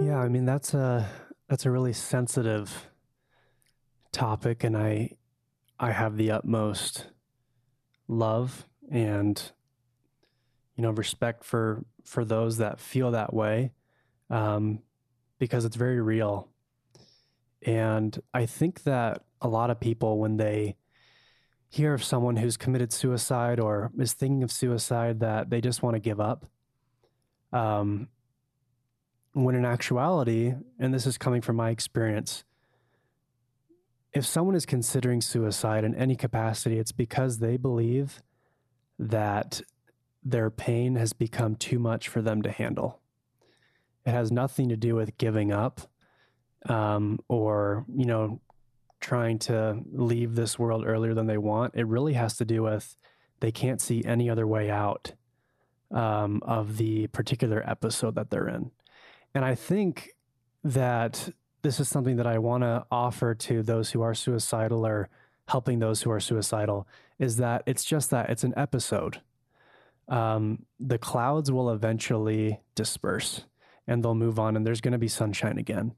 [0.00, 1.08] Yeah, I mean that's a
[1.48, 2.90] that's a really sensitive
[4.12, 5.16] topic and I
[5.78, 7.06] I have the utmost
[8.08, 9.52] love and
[10.76, 13.72] you know respect for for those that feel that way
[14.30, 14.80] um,
[15.38, 16.48] because it's very real
[17.62, 20.76] and I think that a lot of people when they
[21.70, 25.94] hear of someone who's committed suicide or is thinking of suicide that they just want
[25.94, 26.44] to give up
[27.52, 28.08] um,
[29.32, 32.44] when in actuality, and this is coming from my experience,
[34.12, 38.22] if someone is considering suicide in any capacity, it's because they believe
[38.98, 39.62] that
[40.22, 43.00] their pain has become too much for them to handle.
[44.04, 45.80] It has nothing to do with giving up
[46.68, 48.40] um, or, you know,
[49.00, 51.74] trying to leave this world earlier than they want.
[51.74, 52.96] It really has to do with
[53.40, 55.12] they can't see any other way out
[55.90, 58.70] um, of the particular episode that they're in.
[59.34, 60.10] And I think
[60.62, 61.30] that
[61.62, 65.08] this is something that I want to offer to those who are suicidal or
[65.48, 66.86] helping those who are suicidal
[67.18, 69.20] is that it's just that it's an episode.
[70.08, 73.44] Um, the clouds will eventually disperse
[73.86, 75.94] and they'll move on, and there's going to be sunshine again.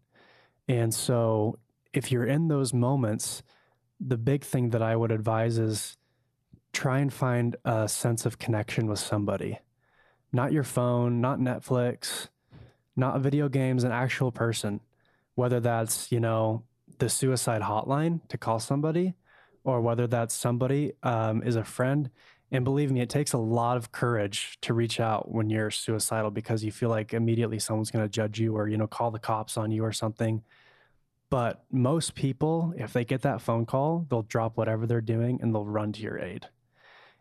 [0.67, 1.59] And so,
[1.93, 3.43] if you're in those moments,
[4.01, 5.97] the big thing that I would advise is
[6.73, 9.59] try and find a sense of connection with somebody,
[10.33, 12.29] not your phone, not Netflix,
[12.97, 14.81] not video games, an actual person,
[15.35, 16.63] whether that's, you know,
[16.99, 19.15] the suicide hotline to call somebody
[19.65, 22.11] or whether that's somebody um, is a friend.
[22.51, 26.31] And believe me, it takes a lot of courage to reach out when you're suicidal
[26.31, 29.19] because you feel like immediately someone's going to judge you or, you know, call the
[29.19, 30.43] cops on you or something.
[31.33, 35.55] But most people, if they get that phone call, they'll drop whatever they're doing and
[35.55, 36.47] they'll run to your aid.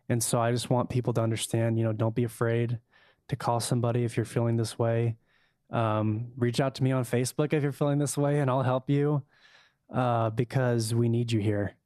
[0.09, 2.79] And so I just want people to understand, you know, don't be afraid
[3.29, 5.15] to call somebody if you're feeling this way.
[5.69, 8.89] Um, reach out to me on Facebook if you're feeling this way, and I'll help
[8.89, 9.23] you
[9.89, 11.77] uh, because we need you here.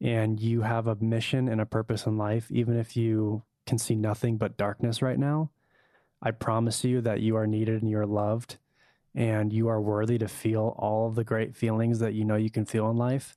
[0.00, 3.96] And you have a mission and a purpose in life, even if you can see
[3.96, 5.50] nothing but darkness right now.
[6.22, 8.56] I promise you that you are needed and you are loved,
[9.16, 12.50] and you are worthy to feel all of the great feelings that you know you
[12.50, 13.36] can feel in life.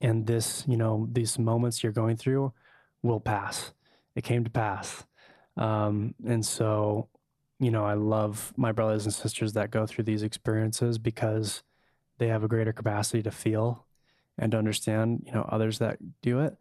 [0.00, 2.52] And this, you know, these moments you're going through
[3.02, 3.72] will pass.
[4.14, 5.04] It came to pass.
[5.56, 7.08] Um, and so
[7.62, 11.62] you know, I love my brothers and sisters that go through these experiences because
[12.18, 13.86] they have a greater capacity to feel
[14.36, 16.56] and to understand, you know, others that do it.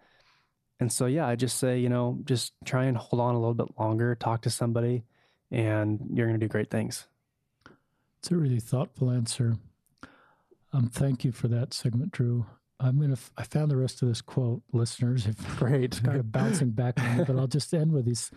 [0.80, 3.56] And so, yeah, I just say, you know, just try and hold on a little
[3.56, 5.04] bit longer, talk to somebody,
[5.50, 7.08] and you're going to do great things.
[8.22, 9.58] It's a really thoughtful answer.
[10.72, 12.46] Um, thank you for that segment, Drew.
[12.80, 13.14] I'm gonna.
[13.14, 15.26] F- I found the rest of this quote, listeners.
[15.26, 18.30] If great, kind of bouncing back on me, but I'll just end with these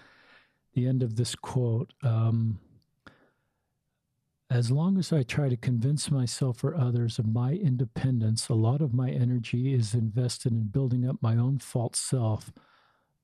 [0.72, 1.92] the end of this quote.
[2.02, 2.60] Um,
[4.48, 8.80] as long as I try to convince myself or others of my independence, a lot
[8.80, 12.50] of my energy is invested in building up my own false self.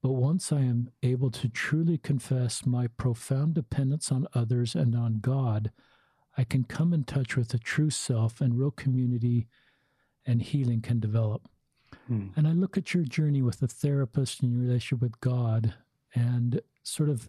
[0.02, 5.20] But once I am able to truly confess my profound dependence on others and on
[5.20, 5.70] God,
[6.36, 9.46] I can come in touch with a true self and real community
[10.26, 11.48] and healing can develop.
[12.06, 12.28] Hmm.
[12.36, 15.74] And I look at your journey with a therapist and your relationship with God
[16.14, 17.28] and sort of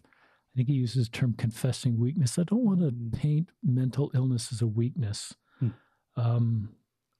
[0.52, 2.38] I think he uses the term confessing weakness.
[2.38, 3.12] I don't want to mm.
[3.12, 5.72] paint mental illness as a weakness, mm.
[6.16, 6.68] um,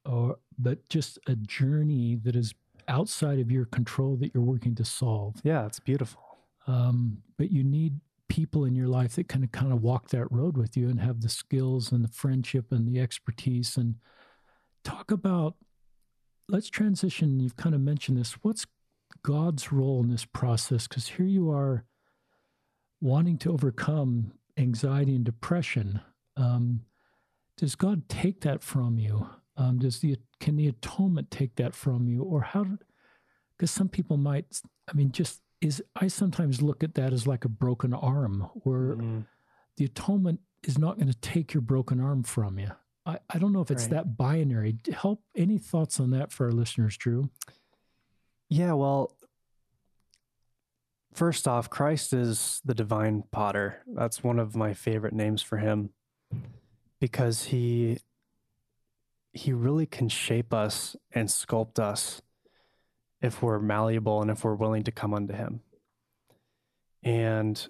[0.05, 2.55] or but just a journey that is
[2.89, 5.37] outside of your control that you're working to solve.
[5.45, 6.20] Yeah, it's beautiful.
[6.66, 8.01] Um, but you need
[8.33, 11.01] people in your life that kind of kind of walk that road with you and
[11.01, 13.97] have the skills and the friendship and the expertise and
[14.85, 15.57] talk about.
[16.49, 17.41] Let's transition.
[17.41, 18.33] You've kind of mentioned this.
[18.41, 18.66] What's
[19.22, 20.89] God's role in this process?
[20.89, 21.85] Because here you are
[23.03, 26.01] wanting to overcome anxiety and depression,
[26.39, 26.80] um,
[27.59, 29.28] does God take that from you?
[29.59, 32.64] Um, does the can the atonement take that from you, or how?
[33.59, 34.47] Because some people might.
[34.89, 38.97] I mean, just is I sometimes look at that as like a broken arm, where
[38.97, 39.21] mm-hmm.
[39.77, 42.73] the atonement is not going to take your broken arm from you.
[43.07, 43.93] I, I don't know if it's right.
[43.93, 44.77] that binary.
[44.93, 47.31] Help any thoughts on that for our listeners, Drew?
[48.49, 49.17] Yeah, well,
[51.15, 53.83] first off, Christ is the divine potter.
[53.87, 55.91] That's one of my favorite names for him
[57.01, 57.99] because he
[59.33, 62.21] he really can shape us and sculpt us
[63.23, 65.61] if we're malleable and if we're willing to come unto him.
[67.05, 67.66] And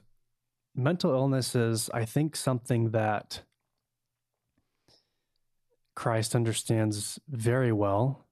[0.74, 3.42] mental illness is, I think, something that
[5.94, 8.26] Christ understands very well.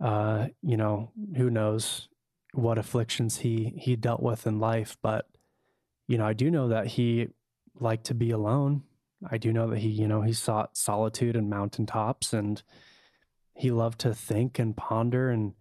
[0.00, 2.08] Uh, you know, who knows
[2.52, 5.26] what afflictions he he dealt with in life, but
[6.06, 7.28] you know, I do know that he
[7.80, 8.82] liked to be alone.
[9.28, 12.62] I do know that he, you know, he sought solitude and mountaintops and
[13.54, 15.54] he loved to think and ponder and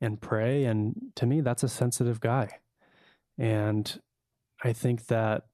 [0.00, 2.48] and pray and to me that's a sensitive guy.
[3.38, 4.00] And
[4.62, 5.44] I think that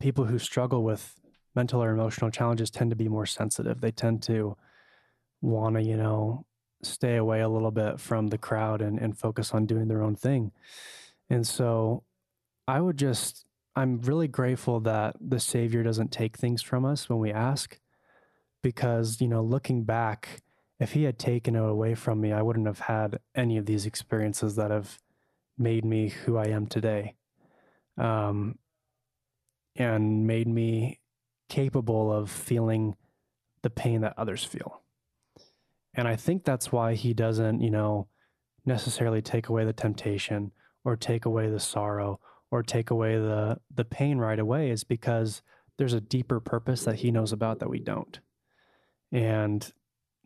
[0.00, 1.14] people who struggle with
[1.54, 3.80] mental or emotional challenges tend to be more sensitive.
[3.80, 4.56] They tend to
[5.40, 6.44] want to, you know,
[6.82, 10.14] stay away a little bit from the crowd and, and focus on doing their own
[10.14, 10.52] thing.
[11.30, 12.04] And so
[12.68, 17.18] I would just, I'm really grateful that the Savior doesn't take things from us when
[17.18, 17.78] we ask,
[18.62, 20.42] because, you know, looking back,
[20.78, 23.86] if He had taken it away from me, I wouldn't have had any of these
[23.86, 24.98] experiences that have
[25.58, 27.14] made me who I am today
[27.96, 28.58] um,
[29.74, 31.00] and made me
[31.48, 32.96] capable of feeling
[33.62, 34.82] the pain that others feel.
[35.94, 38.08] And I think that's why he doesn't, you know,
[38.66, 40.52] necessarily take away the temptation
[40.84, 42.20] or take away the sorrow
[42.50, 45.42] or take away the the pain right away is because
[45.78, 48.20] there's a deeper purpose that he knows about that we don't.
[49.12, 49.72] And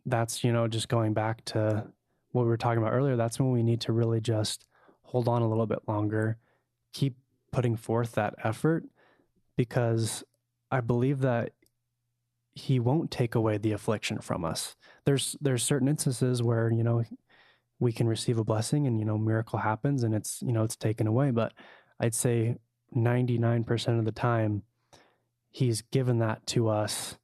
[0.05, 1.85] that's, you know, just going back to
[2.31, 4.65] what we were talking about earlier, that's when we need to really just
[5.03, 6.37] hold on a little bit longer,
[6.93, 7.17] keep
[7.51, 8.85] putting forth that effort
[9.57, 10.23] because
[10.71, 11.51] I believe that
[12.53, 14.75] he won't take away the affliction from us.
[15.05, 17.03] There's there's certain instances where, you know,
[17.79, 20.75] we can receive a blessing and you know miracle happens and it's, you know, it's
[20.75, 21.53] taken away, but
[21.99, 22.57] I'd say
[22.95, 24.63] 99% of the time
[25.49, 27.17] he's given that to us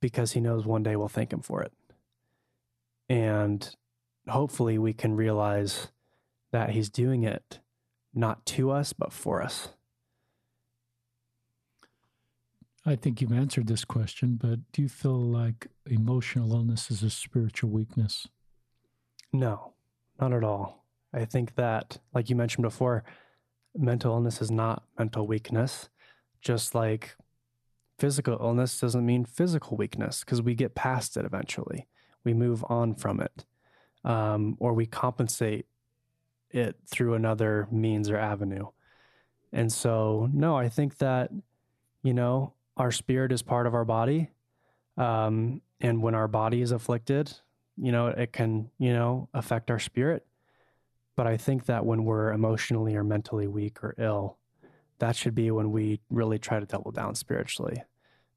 [0.00, 1.72] because he knows one day we'll thank him for it.
[3.08, 3.68] And
[4.28, 5.88] hopefully we can realize
[6.52, 7.60] that he's doing it
[8.14, 9.68] not to us, but for us?
[12.84, 17.10] I think you've answered this question, but do you feel like emotional illness is a
[17.10, 18.28] spiritual weakness?
[19.32, 19.74] No,
[20.20, 20.84] not at all.
[21.12, 23.04] I think that, like you mentioned before,
[23.74, 25.88] mental illness is not mental weakness,
[26.40, 27.16] just like
[27.98, 31.88] physical illness doesn't mean physical weakness because we get past it eventually.
[32.26, 33.46] We move on from it,
[34.04, 35.66] um, or we compensate
[36.50, 38.66] it through another means or avenue.
[39.52, 41.30] And so, no, I think that,
[42.02, 44.30] you know, our spirit is part of our body.
[44.98, 47.32] Um, and when our body is afflicted,
[47.76, 50.26] you know, it can, you know, affect our spirit.
[51.14, 54.36] But I think that when we're emotionally or mentally weak or ill,
[54.98, 57.84] that should be when we really try to double down spiritually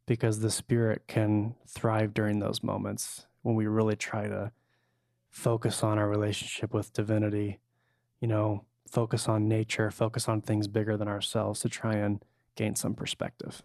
[0.05, 4.51] because the spirit can thrive during those moments when we really try to
[5.29, 7.59] focus on our relationship with divinity
[8.19, 12.23] you know, focus on nature, focus on things bigger than ourselves to try and
[12.55, 13.63] gain some perspective.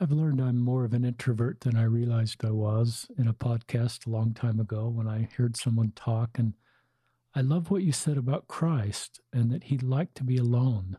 [0.00, 4.06] I've learned I'm more of an introvert than I realized I was in a podcast
[4.06, 6.36] a long time ago when I heard someone talk.
[6.36, 6.54] And
[7.34, 10.98] I love what you said about Christ and that he liked to be alone.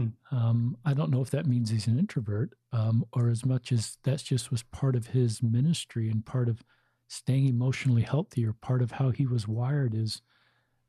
[0.00, 0.36] Hmm.
[0.36, 3.98] Um, I don't know if that means he's an introvert um, or as much as
[4.02, 6.62] that's just was part of his ministry and part of
[7.08, 10.22] staying emotionally healthy or part of how he was wired is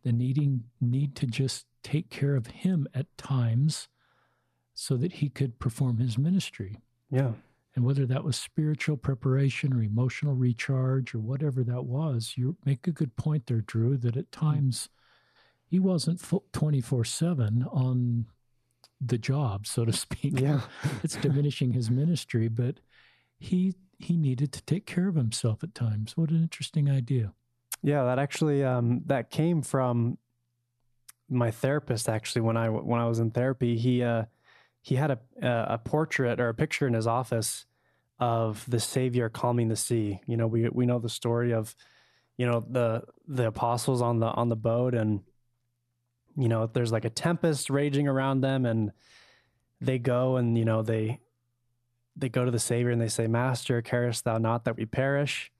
[0.03, 3.87] the needing need to just take care of him at times
[4.73, 6.77] so that he could perform his ministry.
[7.09, 7.31] Yeah.
[7.75, 12.85] And whether that was spiritual preparation or emotional recharge or whatever that was, you make
[12.85, 14.45] a good point there, Drew, that at hmm.
[14.45, 14.89] times
[15.65, 18.25] he wasn't 24 7 on
[19.03, 20.39] the job, so to speak.
[20.39, 20.61] Yeah.
[21.03, 22.79] it's diminishing his ministry, but
[23.39, 26.17] he he needed to take care of himself at times.
[26.17, 27.33] What an interesting idea.
[27.83, 30.17] Yeah, that actually um, that came from
[31.29, 32.07] my therapist.
[32.07, 34.25] Actually, when I when I was in therapy, he uh,
[34.81, 37.65] he had a a portrait or a picture in his office
[38.19, 40.21] of the Savior calming the sea.
[40.27, 41.75] You know, we we know the story of
[42.37, 45.21] you know the the apostles on the on the boat, and
[46.37, 48.91] you know there's like a tempest raging around them, and
[49.79, 51.19] they go and you know they
[52.15, 55.51] they go to the Savior and they say, Master, carest thou not that we perish?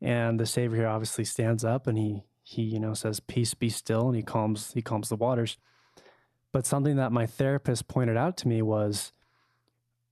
[0.00, 3.68] And the Savior here obviously stands up and he he you know says, "Peace, be
[3.68, 5.58] still," and he calms he calms the waters.
[6.52, 9.12] But something that my therapist pointed out to me was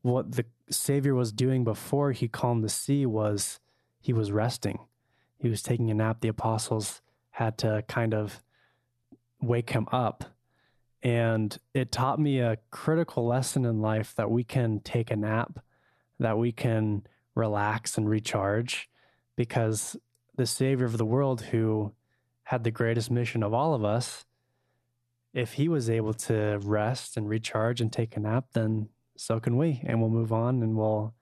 [0.03, 3.59] what the Savior was doing before he calmed the sea was
[4.01, 4.81] he was resting.
[5.39, 6.21] He was taking a nap.
[6.21, 8.43] The apostles had to kind of
[9.41, 10.25] wake him up.
[11.03, 15.61] And it taught me a critical lesson in life that we can take a nap,
[16.19, 18.89] that we can relax and recharge,
[19.37, 19.97] because
[20.37, 21.93] the Savior of the world, who
[22.45, 24.25] had the greatest mission of all of us,
[25.35, 29.57] if he was able to rest and recharge and take a nap, then so can
[29.57, 29.83] we.
[29.85, 31.15] And we'll move on and we'll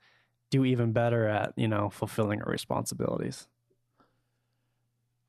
[0.50, 3.48] do even better at, you know, fulfilling our responsibilities.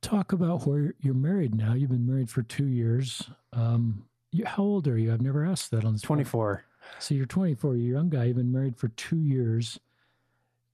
[0.01, 1.73] Talk about where you're married now.
[1.73, 3.23] You've been married for two years.
[3.53, 5.13] Um, you, how old are you?
[5.13, 6.01] I've never asked that on this.
[6.01, 6.65] 24.
[6.99, 7.75] So you're 24.
[7.75, 8.25] You're a young guy.
[8.25, 9.79] You've been married for two years.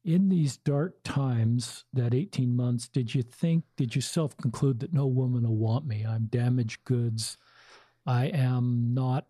[0.03, 4.93] In these dark times, that 18 months, did you think, did you self conclude that
[4.93, 6.03] no woman will want me?
[6.05, 7.37] I'm damaged goods.
[8.05, 9.27] I am not,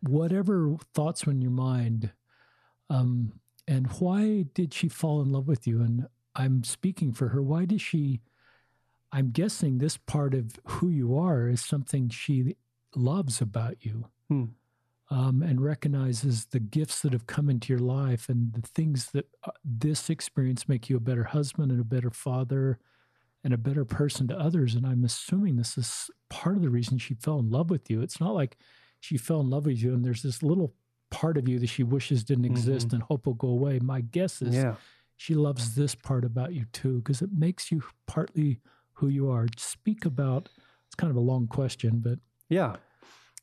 [0.00, 2.12] whatever thoughts were in your mind.
[2.88, 3.32] Um,
[3.66, 5.80] and why did she fall in love with you?
[5.80, 7.42] And I'm speaking for her.
[7.42, 8.20] Why did she?
[9.12, 12.56] I'm guessing this part of who you are is something she
[12.96, 14.06] loves about you.
[14.28, 14.44] Hmm.
[15.10, 19.26] Um, and recognizes the gifts that have come into your life and the things that
[19.44, 22.78] uh, this experience make you a better husband and a better father
[23.44, 24.74] and a better person to others.
[24.74, 28.00] And I'm assuming this is part of the reason she fell in love with you.
[28.00, 28.56] It's not like
[29.00, 30.72] she fell in love with you and there's this little
[31.10, 32.96] part of you that she wishes didn't exist mm-hmm.
[32.96, 33.78] and hope will go away.
[33.80, 34.76] My guess is yeah.
[35.18, 38.60] she loves this part about you too, because it makes you partly
[39.02, 39.48] who you are.
[39.56, 40.48] Speak about
[40.86, 42.76] it's kind of a long question, but yeah.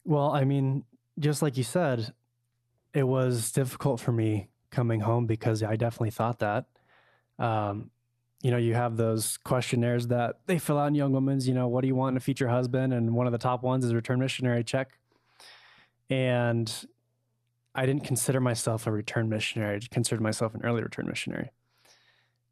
[0.06, 0.84] Well, I mean,
[1.20, 2.14] just like you said,
[2.94, 6.68] it was difficult for me coming home because I definitely thought that.
[7.38, 7.90] Um,
[8.42, 11.68] you know, you have those questionnaires that they fill out in Young Women's, you know,
[11.68, 12.94] what do you want in a future husband?
[12.94, 14.92] And one of the top ones is return missionary check.
[16.10, 16.72] And
[17.76, 19.76] I didn't consider myself a return missionary.
[19.76, 21.50] I considered myself an early return missionary.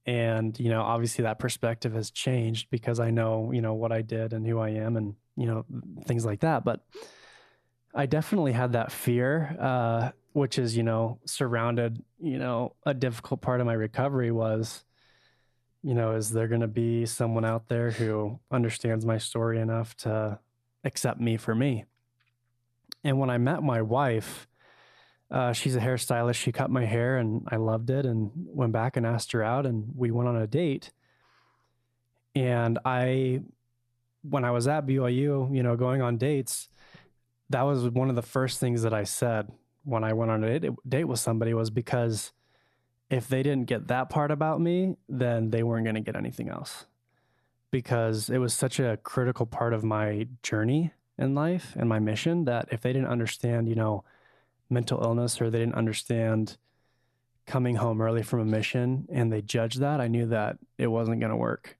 [0.08, 4.02] And, you know, obviously that perspective has changed because I know, you know, what I
[4.02, 5.66] did and who I am and, you know,
[6.06, 6.64] things like that.
[6.64, 6.80] But
[7.94, 13.42] I definitely had that fear, uh, which is, you know, surrounded, you know, a difficult
[13.42, 14.86] part of my recovery was,
[15.84, 19.96] you know, is there going to be someone out there who understands my story enough
[19.98, 20.40] to
[20.86, 21.84] accept me for me?
[23.04, 24.48] And when I met my wife,
[25.30, 26.36] uh, she's a hairstylist.
[26.36, 29.66] She cut my hair and I loved it and went back and asked her out
[29.66, 30.92] and we went on a date.
[32.36, 33.42] And I,
[34.22, 36.70] when I was at BYU, you know, going on dates,
[37.50, 39.52] that was one of the first things that I said
[39.84, 42.32] when I went on a date, date with somebody was because
[43.10, 46.50] if they didn't get that part about me, then they weren't going to get anything
[46.50, 46.86] else.
[47.72, 52.46] Because it was such a critical part of my journey in life and my mission
[52.46, 54.04] that if they didn't understand, you know,
[54.70, 56.58] mental illness or they didn't understand
[57.46, 61.20] coming home early from a mission and they judged that, I knew that it wasn't
[61.20, 61.78] going to work.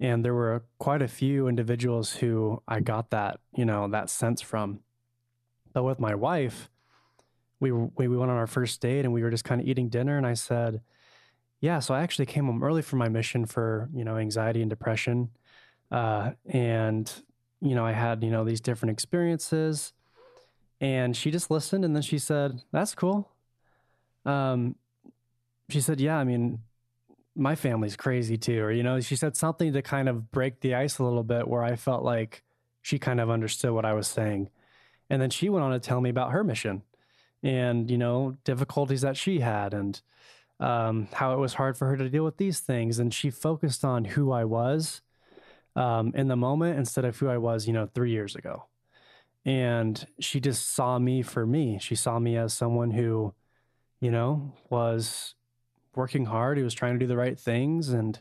[0.00, 4.40] And there were quite a few individuals who I got that, you know, that sense
[4.40, 4.80] from.
[5.72, 6.68] But with my wife,
[7.60, 10.18] we we went on our first date and we were just kind of eating dinner
[10.18, 10.82] and I said,
[11.60, 14.68] "Yeah, so I actually came home early from my mission for, you know, anxiety and
[14.68, 15.30] depression."
[15.90, 17.12] Uh, and
[17.60, 19.92] you know, I had, you know, these different experiences
[20.82, 23.30] and she just listened and then she said, That's cool.
[24.26, 24.74] Um,
[25.70, 26.58] she said, Yeah, I mean,
[27.36, 28.60] my family's crazy too.
[28.60, 31.46] Or, you know, she said something to kind of break the ice a little bit
[31.46, 32.42] where I felt like
[32.82, 34.50] she kind of understood what I was saying.
[35.08, 36.82] And then she went on to tell me about her mission
[37.44, 40.00] and, you know, difficulties that she had and
[40.58, 42.98] um, how it was hard for her to deal with these things.
[42.98, 45.00] And she focused on who I was
[45.76, 48.64] um, in the moment instead of who I was, you know, three years ago
[49.44, 51.78] and she just saw me for me.
[51.80, 53.34] She saw me as someone who,
[54.00, 55.34] you know, was
[55.94, 58.20] working hard, He was trying to do the right things and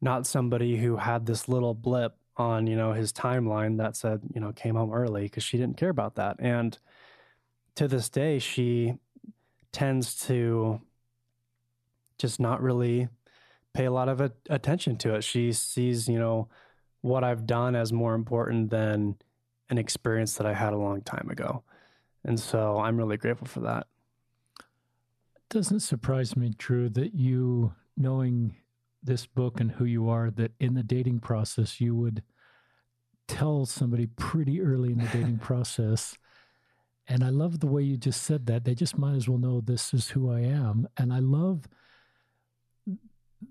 [0.00, 4.40] not somebody who had this little blip on, you know, his timeline that said, you
[4.40, 6.36] know, came home early because she didn't care about that.
[6.38, 6.78] And
[7.76, 8.94] to this day, she
[9.70, 10.80] tends to
[12.18, 13.08] just not really
[13.72, 15.24] pay a lot of attention to it.
[15.24, 16.48] She sees, you know,
[17.00, 19.16] what I've done as more important than
[19.72, 21.62] an experience that I had a long time ago.
[22.26, 23.86] And so I'm really grateful for that.
[24.58, 28.54] It Doesn't surprise me, Drew, that you, knowing
[29.02, 32.22] this book and who you are, that in the dating process, you would
[33.26, 36.18] tell somebody pretty early in the dating process.
[37.08, 38.64] And I love the way you just said that.
[38.64, 40.86] They just might as well know this is who I am.
[40.98, 41.66] And I love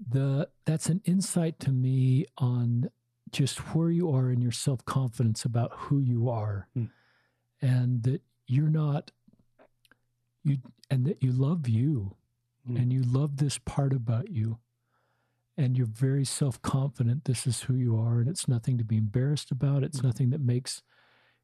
[0.07, 2.91] the that's an insight to me on
[3.31, 6.89] just where you are in your self confidence about who you are, mm.
[7.61, 9.11] and that you're not
[10.43, 10.57] you
[10.89, 12.15] and that you love you
[12.69, 12.75] Mm.
[12.79, 14.59] and you love this part about you
[15.57, 19.49] and you're very self-confident this is who you are and it's nothing to be embarrassed
[19.49, 20.03] about it's Mm.
[20.03, 20.83] nothing that makes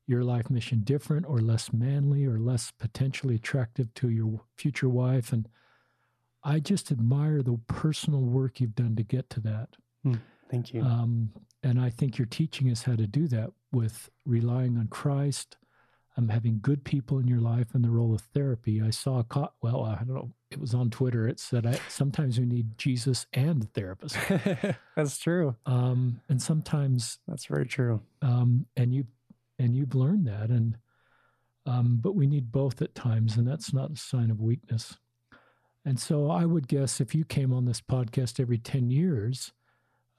[0.06, 5.34] your life mission different or less manly or less potentially attractive to your future wife
[5.34, 5.50] and
[6.44, 9.70] i just admire the personal work you've done to get to that
[10.52, 10.84] Thank you.
[10.84, 11.32] um,
[11.64, 15.58] and I think you're teaching us how to do that with relying on Christ,
[16.18, 18.82] um, having good people in your life, and the role of therapy.
[18.82, 21.28] I saw a co- well, I don't know, it was on Twitter.
[21.28, 24.18] It said I, sometimes we need Jesus and a therapist,
[24.96, 25.56] That's true.
[25.66, 28.02] um, and sometimes, That's very true.
[28.22, 29.06] um, and you
[29.60, 30.78] and you've learned that, and
[31.66, 34.98] um, but we need both at times, and that's not a sign of weakness.
[35.84, 39.52] And so I would guess if you came on this podcast every 10 years,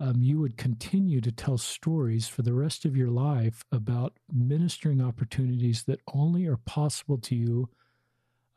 [0.01, 5.01] um, you would continue to tell stories for the rest of your life about ministering
[5.01, 7.69] opportunities that only are possible to you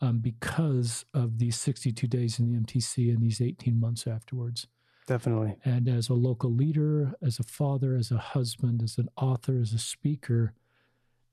[0.02, 4.68] um, because of these 62 days in the MTC and these 18 months afterwards.
[5.08, 5.56] Definitely.
[5.66, 9.74] And as a local leader, as a father, as a husband, as an author, as
[9.74, 10.54] a speaker,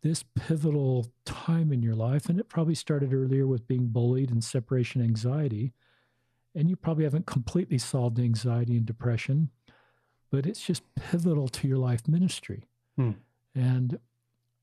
[0.03, 4.43] this pivotal time in your life, and it probably started earlier with being bullied and
[4.43, 5.73] separation anxiety,
[6.55, 9.51] and you probably haven't completely solved anxiety and depression,
[10.31, 12.64] but it's just pivotal to your life ministry.
[12.97, 13.12] Hmm.
[13.55, 13.99] And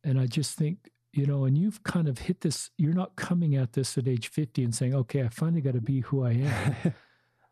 [0.03, 3.55] and I just think, you know, and you've kind of hit this, you're not coming
[3.55, 6.31] at this at age 50 and saying, okay, I finally got to be who I
[6.33, 6.93] am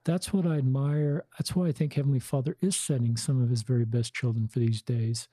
[0.06, 1.26] that's what I admire.
[1.38, 4.60] That's why I think Heavenly Father is sending some of His very best children for
[4.60, 5.28] these days.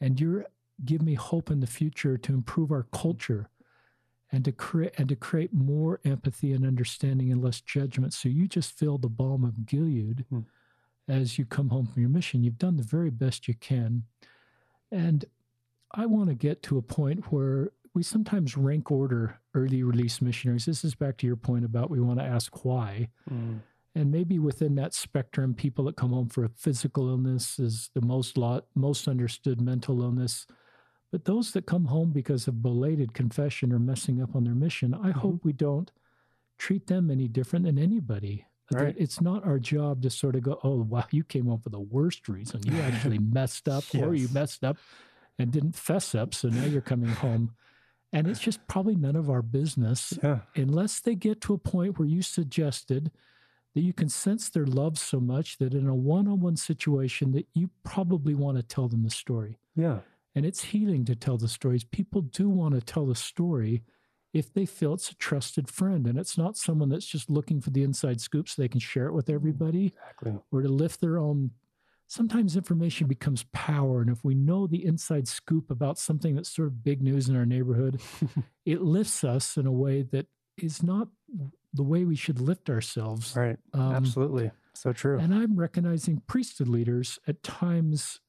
[0.00, 0.46] And you're
[0.84, 3.50] give me hope in the future to improve our culture
[4.30, 8.14] and to create and to create more empathy and understanding and less judgment.
[8.14, 10.40] So you just feel the balm of Gilead Hmm.
[11.08, 12.44] As you come home from your mission.
[12.44, 14.04] You've done the very best you can.
[14.92, 15.24] And
[15.92, 20.66] I want to get to a point where we sometimes rank order early release missionaries.
[20.66, 23.08] This is back to your point about we want to ask why.
[23.30, 23.60] Mm.
[23.94, 28.02] And maybe within that spectrum, people that come home for a physical illness is the
[28.02, 30.46] most lot, most understood mental illness.
[31.10, 34.94] But those that come home because of belated confession or messing up on their mission,
[34.94, 35.90] I hope we don't
[36.58, 38.44] treat them any different than anybody.
[38.72, 38.94] Right.
[38.98, 41.80] It's not our job to sort of go, oh, wow, you came home for the
[41.80, 42.60] worst reason.
[42.64, 44.76] You actually messed up, or you messed up
[45.38, 46.34] and didn't fess up.
[46.34, 47.52] So now you're coming home.
[48.12, 50.40] And it's just probably none of our business Yeah.
[50.56, 53.10] unless they get to a point where you suggested
[53.74, 57.70] that you can sense their love so much that in a one-on-one situation that you
[57.84, 60.00] probably want to tell them the story Yeah.
[60.34, 63.82] and it's healing to tell the stories people do want to tell the story
[64.32, 67.70] if they feel it's a trusted friend and it's not someone that's just looking for
[67.70, 70.34] the inside scoop so they can share it with everybody Exactly.
[70.52, 71.50] or to lift their own
[72.06, 76.68] sometimes information becomes power and if we know the inside scoop about something that's sort
[76.68, 78.00] of big news in our neighborhood
[78.66, 80.26] it lifts us in a way that
[80.56, 81.08] is not
[81.74, 83.58] the way we should lift ourselves Right.
[83.74, 84.50] Um, Absolutely.
[84.74, 85.18] So true.
[85.18, 88.20] and i'm recognizing priesthood leaders at times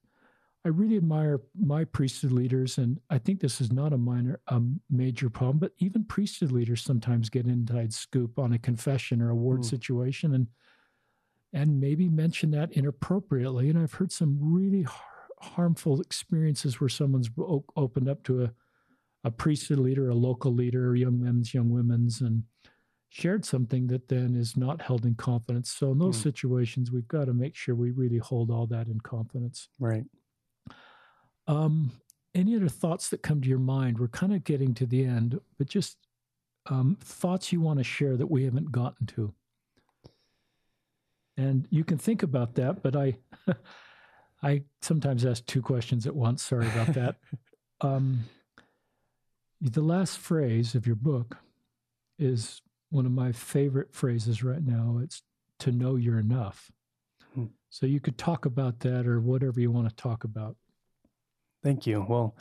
[0.65, 4.79] i really admire my priesthood leaders and i think this is not a minor um,
[4.89, 9.35] major problem but even priesthood leaders sometimes get inside scoop on a confession or a
[9.35, 9.65] ward Mm.
[9.65, 10.47] situation and
[11.53, 13.69] and maybe mention that inappropriately.
[13.69, 18.53] And I've heard some really har- harmful experiences where someone's o- opened up to a,
[19.23, 22.43] a priesthood leader, a local leader, young men's, young women's, and
[23.09, 25.71] shared something that then is not held in confidence.
[25.71, 26.23] So in those Mm.
[26.23, 29.69] situations, we've got to make sure we really hold all that in confidence.
[29.79, 30.05] right.
[31.49, 31.91] Um,
[32.35, 33.97] any other thoughts that come to your mind?
[33.97, 35.97] We're kind of getting to the end, but just
[36.67, 39.33] um, thoughts you want to share that we haven't gotten to.
[41.35, 43.17] And you can think about that, but I,
[44.43, 46.43] I sometimes ask two questions at once.
[46.43, 47.15] Sorry about that.
[47.81, 48.25] um,
[49.59, 51.37] the last phrase of your book
[52.19, 52.61] is
[52.91, 54.99] one of my favorite phrases right now.
[55.01, 55.23] It's
[55.59, 56.71] to know you're enough.
[57.33, 57.45] Hmm.
[57.71, 60.55] So you could talk about that or whatever you want to talk about.
[61.63, 62.05] Thank you.
[62.07, 62.35] Well,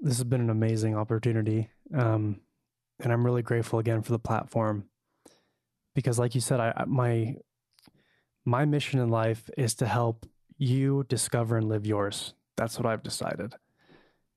[0.00, 1.68] this has been an amazing opportunity.
[1.94, 2.40] Um,
[3.00, 4.84] and I'm really grateful again for the platform
[5.94, 7.36] because like you said, I, my,
[8.44, 10.26] my mission in life is to help
[10.56, 12.34] you discover and live yours.
[12.56, 13.54] That's what I've decided.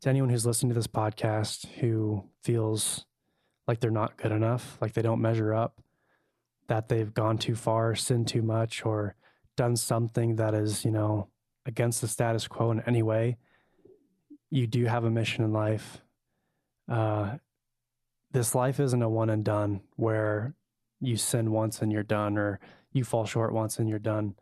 [0.01, 3.05] To anyone who's listening to this podcast who feels
[3.67, 5.81] like they're not good enough, like they don't measure up,
[6.67, 9.15] that they've gone too far, sinned too much, or
[9.55, 11.29] done something that is, you know,
[11.65, 13.37] against the status quo in any way,
[14.55, 16.01] you do have a mission in life.
[16.89, 17.35] Uh,
[18.31, 20.55] this life isn't a one and done where
[21.01, 22.61] you sin once and you're done, or
[22.93, 24.33] you fall short once and you're done.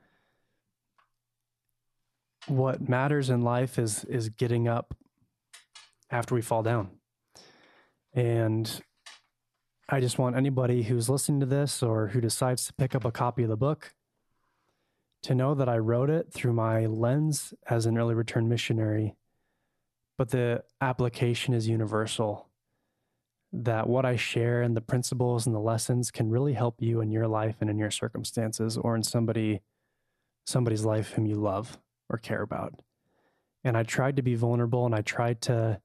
[2.45, 4.95] What matters in life is is getting up
[6.11, 6.91] after we fall down.
[8.14, 8.84] And
[9.90, 13.11] I just want anybody who's listening to this or who decides to pick up a
[13.11, 13.95] copy of the book
[15.23, 19.15] to know that I wrote it through my lens as an early return missionary,
[20.18, 22.49] but the application is universal.
[23.52, 27.11] That what I share and the principles and the lessons can really help you in
[27.11, 29.61] your life and in your circumstances or in somebody
[30.45, 31.77] somebody's life whom you love
[32.10, 32.81] or care about.
[33.64, 35.80] And I tried to be vulnerable and I tried to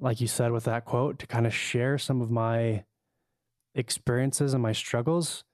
[0.00, 2.84] like you said with that quote to kind of share some of my
[3.74, 5.44] experiences and my struggles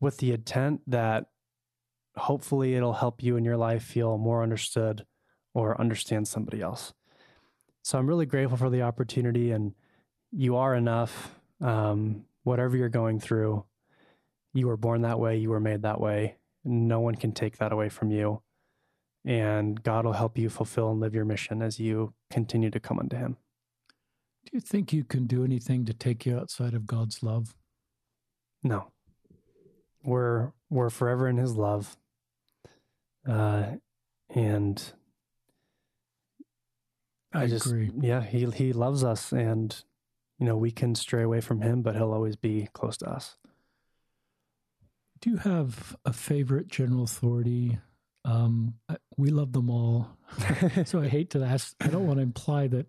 [0.00, 1.26] with the intent that
[2.16, 5.04] hopefully it'll help you in your life feel more understood
[5.54, 6.92] or understand somebody else.
[7.84, 9.74] So I'm really grateful for the opportunity, and
[10.32, 11.34] you are enough.
[11.60, 13.64] Um, whatever you're going through,
[14.54, 16.38] you were born that way, you were made that way.
[16.64, 18.40] No one can take that away from you.
[19.26, 22.98] And God will help you fulfill and live your mission as you continue to come
[22.98, 23.36] unto Him.
[24.46, 27.54] Do you think you can do anything to take you outside of God's love?
[28.62, 28.92] No.
[30.02, 31.98] We're we're forever in his love.
[33.28, 33.76] Uh
[34.28, 34.92] and
[37.34, 37.90] I, I just agree.
[38.00, 39.76] yeah, he he loves us and
[40.38, 43.36] you know, we can stray away from him, but he'll always be close to us.
[45.20, 47.78] Do you have a favorite general authority?
[48.24, 48.74] Um,
[49.16, 50.18] we love them all.
[50.84, 52.86] so I hate to ask, I don't want to imply that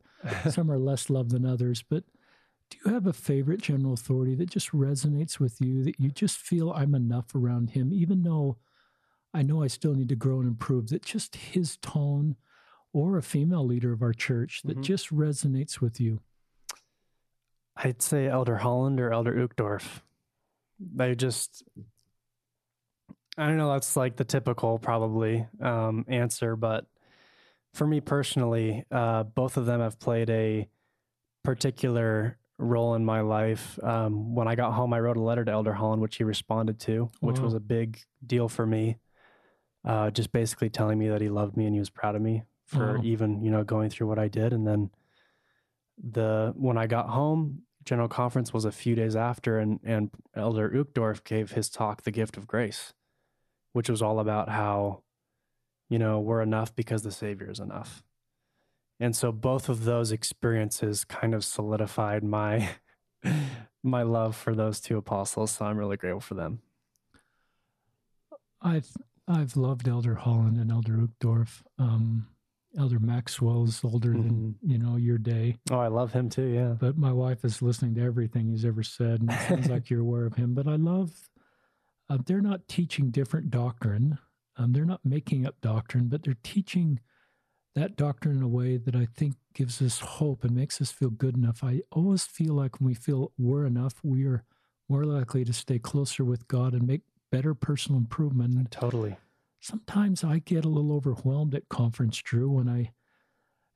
[0.50, 2.04] some are less loved than others, but
[2.72, 6.38] do you have a favorite general authority that just resonates with you, that you just
[6.38, 8.58] feel I'm enough around him, even though
[9.34, 12.38] I know I still need to grow and improve, that just his tone
[12.96, 14.82] or a female leader of our church that mm-hmm.
[14.82, 16.22] just resonates with you?
[17.76, 20.00] I'd say Elder Holland or Elder Uchtdorf.
[20.80, 21.62] They just,
[23.38, 26.86] I don't know, that's like the typical probably um, answer, but
[27.74, 30.70] for me personally, uh, both of them have played a
[31.44, 33.78] particular role in my life.
[33.84, 36.80] Um, when I got home, I wrote a letter to Elder Holland, which he responded
[36.82, 37.44] to, which wow.
[37.44, 39.00] was a big deal for me.
[39.84, 42.44] Uh, just basically telling me that he loved me and he was proud of me
[42.66, 43.02] for wow.
[43.04, 44.54] even you know going through what I did.
[44.54, 44.92] And then
[45.98, 50.70] the when I got home, General Conference was a few days after, and and Elder
[50.70, 52.94] Uchtdorf gave his talk, "The Gift of Grace,"
[53.74, 55.04] which was all about how
[55.90, 58.04] you know we're enough because the Savior is enough
[59.00, 62.70] and so both of those experiences kind of solidified my
[63.84, 66.60] my love for those two apostles so i'm really grateful for them
[68.62, 68.90] i've
[69.28, 72.28] i've loved elder holland and elder uchtdorf um,
[72.78, 74.28] elder maxwell is older mm-hmm.
[74.28, 77.62] than you know your day oh i love him too yeah but my wife is
[77.62, 80.68] listening to everything he's ever said and it sounds like you're aware of him but
[80.68, 81.30] i love
[82.10, 84.18] uh, they're not teaching different doctrine
[84.58, 87.00] um, they're not making up doctrine but they're teaching
[87.76, 91.10] that doctrine in a way that I think gives us hope and makes us feel
[91.10, 91.64] good enough.
[91.64, 94.44] I always feel like when we feel we're enough, we are
[94.88, 98.72] more likely to stay closer with God and make better personal improvement.
[98.72, 99.18] Totally.
[99.66, 102.92] Sometimes I get a little overwhelmed at conference, Drew, when I,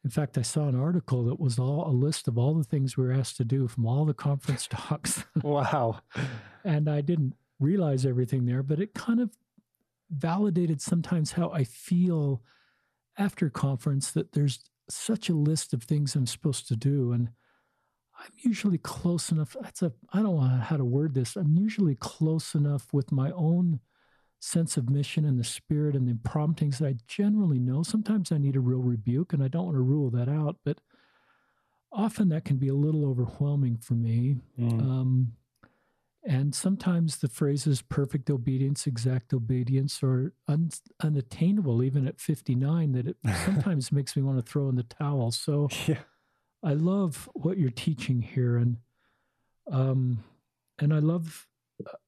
[0.03, 2.95] in fact, I saw an article that was all a list of all the things
[2.95, 5.23] we were asked to do from all the conference talks.
[5.41, 6.01] wow.
[6.63, 9.31] and I didn't realize everything there, but it kind of
[10.11, 12.43] validated sometimes how I feel
[13.17, 14.59] after conference that there's
[14.91, 17.13] such a list of things I'm supposed to do.
[17.13, 17.29] And
[18.15, 19.55] I'm usually close enough.
[19.59, 21.35] That's a, I don't know how to word this.
[21.35, 23.79] I'm usually close enough with my own
[24.39, 27.83] sense of mission and the spirit and the promptings that I generally know.
[27.83, 30.79] Sometimes I need a real rebuke, and I don't want to rule that out, but
[31.91, 34.37] often that can be a little overwhelming for me.
[34.59, 34.81] Mm.
[34.81, 35.33] Um,
[36.23, 40.69] and sometimes the phrases perfect obedience, exact obedience are un-
[41.01, 45.31] unattainable even at 59 that it sometimes makes me want to throw in the towel.
[45.31, 45.99] So yeah.
[46.61, 48.57] I love what you're teaching here.
[48.57, 48.77] And,
[49.71, 50.23] um,
[50.77, 51.47] and I love,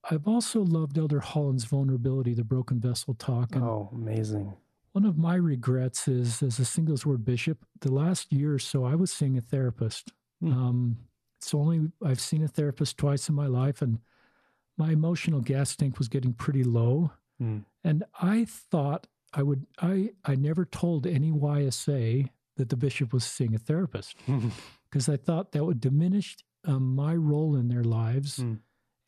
[0.10, 3.56] I've also loved Elder Holland's vulnerability, the broken vessel talk.
[3.56, 4.54] And oh, amazing.
[4.94, 8.84] One of my regrets is as a singles ward bishop, the last year or so,
[8.84, 10.12] I was seeing a therapist.
[10.44, 10.54] Mm.
[10.54, 10.98] Um,
[11.40, 14.00] it's only I've seen a therapist twice in my life, and
[14.78, 17.12] my emotional gas tank was getting pretty low.
[17.42, 17.64] Mm.
[17.84, 19.66] And I thought I would.
[19.82, 24.16] I I never told any YSA that the bishop was seeing a therapist
[24.90, 28.60] because I thought that would diminish um, my role in their lives, mm.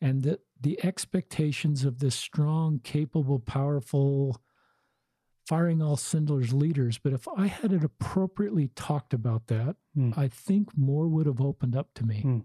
[0.04, 4.38] And that the expectations of this strong, capable, powerful
[5.46, 6.98] firing all cylinders leaders.
[6.98, 10.16] But if I had it appropriately talked about that, mm.
[10.16, 12.22] I think more would have opened up to me.
[12.22, 12.44] Mm.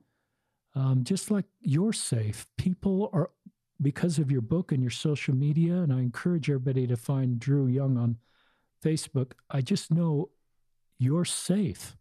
[0.73, 3.31] Um, just like you're safe, people are,
[3.81, 7.67] because of your book and your social media, and I encourage everybody to find Drew
[7.67, 8.19] Young on
[8.81, 9.33] Facebook.
[9.49, 10.29] I just know
[10.97, 11.97] you're safe.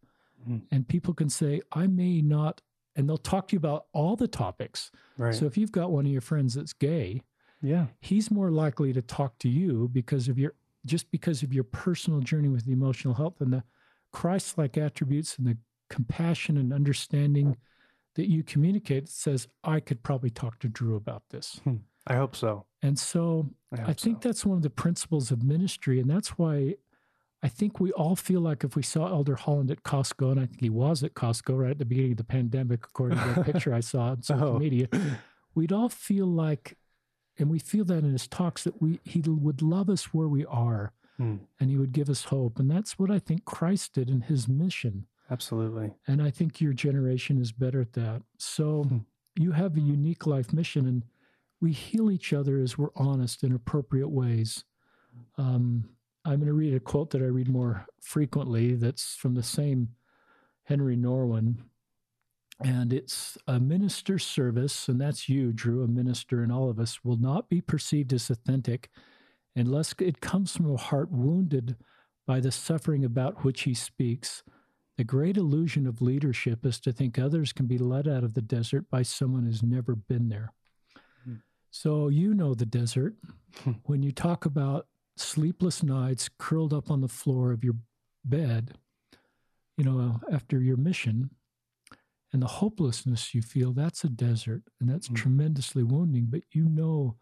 [0.48, 0.62] Mm.
[0.70, 2.60] And people can say, I may not
[2.98, 4.90] and they'll talk to you about all the topics.
[5.16, 5.34] Right.
[5.34, 7.22] So if you've got one of your friends that's gay,
[7.62, 7.86] yeah.
[8.00, 10.54] he's more likely to talk to you because of your
[10.84, 13.62] just because of your personal journey with the emotional health and the
[14.12, 15.56] Christ-like attributes and the
[15.90, 17.56] compassion and understanding
[18.14, 21.60] that you communicate that says, I could probably talk to Drew about this.
[21.64, 21.76] Hmm.
[22.06, 22.64] I hope so.
[22.80, 24.28] And so I, I think so.
[24.28, 26.00] that's one of the principles of ministry.
[26.00, 26.76] And that's why
[27.42, 30.46] I think we all feel like if we saw Elder Holland at Costco, and I
[30.46, 33.44] think he was at Costco right at the beginning of the pandemic, according to the
[33.52, 34.58] picture I saw on social oh.
[34.58, 34.88] media,
[35.54, 36.76] we'd all feel like,
[37.38, 40.44] and we feel that in his talks, that we he would love us where we
[40.46, 41.36] are hmm.
[41.60, 42.58] and he would give us hope.
[42.58, 45.06] And that's what I think Christ did in his mission.
[45.30, 45.92] Absolutely.
[46.06, 48.22] And I think your generation is better at that.
[48.38, 48.98] So hmm.
[49.36, 51.04] you have a unique life mission, and
[51.60, 54.64] we heal each other as we're honest in appropriate ways.
[55.36, 55.90] Um,
[56.28, 59.88] I'm going to read a quote that I read more frequently that's from the same
[60.68, 61.56] Henri Nouwen.
[62.62, 67.02] And it's a minister's service, and that's you, Drew, a minister, and all of us,
[67.02, 68.90] will not be perceived as authentic
[69.56, 71.76] unless it comes from a heart wounded
[72.26, 74.42] by the suffering about which he speaks.
[74.98, 78.42] The great illusion of leadership is to think others can be led out of the
[78.42, 80.52] desert by someone who's never been there.
[81.24, 81.36] Hmm.
[81.70, 83.14] So, you know the desert.
[83.84, 84.88] when you talk about
[85.20, 87.76] sleepless nights curled up on the floor of your
[88.24, 88.74] bed,
[89.76, 91.30] you know, after your mission,
[92.32, 94.62] and the hopelessness you feel, that's a desert.
[94.80, 95.16] And that's mm-hmm.
[95.16, 96.26] tremendously wounding.
[96.28, 97.16] But you know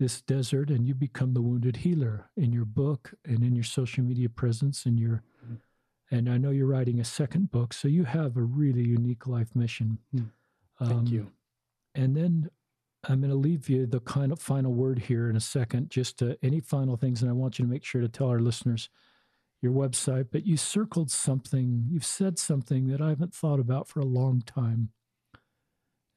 [0.00, 4.02] this desert and you become the wounded healer in your book and in your social
[4.02, 5.56] media presence and your mm-hmm.
[6.10, 9.54] and I know you're writing a second book, so you have a really unique life
[9.54, 9.98] mission.
[10.14, 10.30] Mm.
[10.80, 11.30] Thank um, you.
[11.94, 12.50] And then
[13.08, 16.22] I'm going to leave you the kind of final word here in a second, just
[16.42, 17.22] any final things.
[17.22, 18.90] And I want you to make sure to tell our listeners
[19.62, 20.28] your website.
[20.30, 24.42] But you circled something, you've said something that I haven't thought about for a long
[24.42, 24.90] time.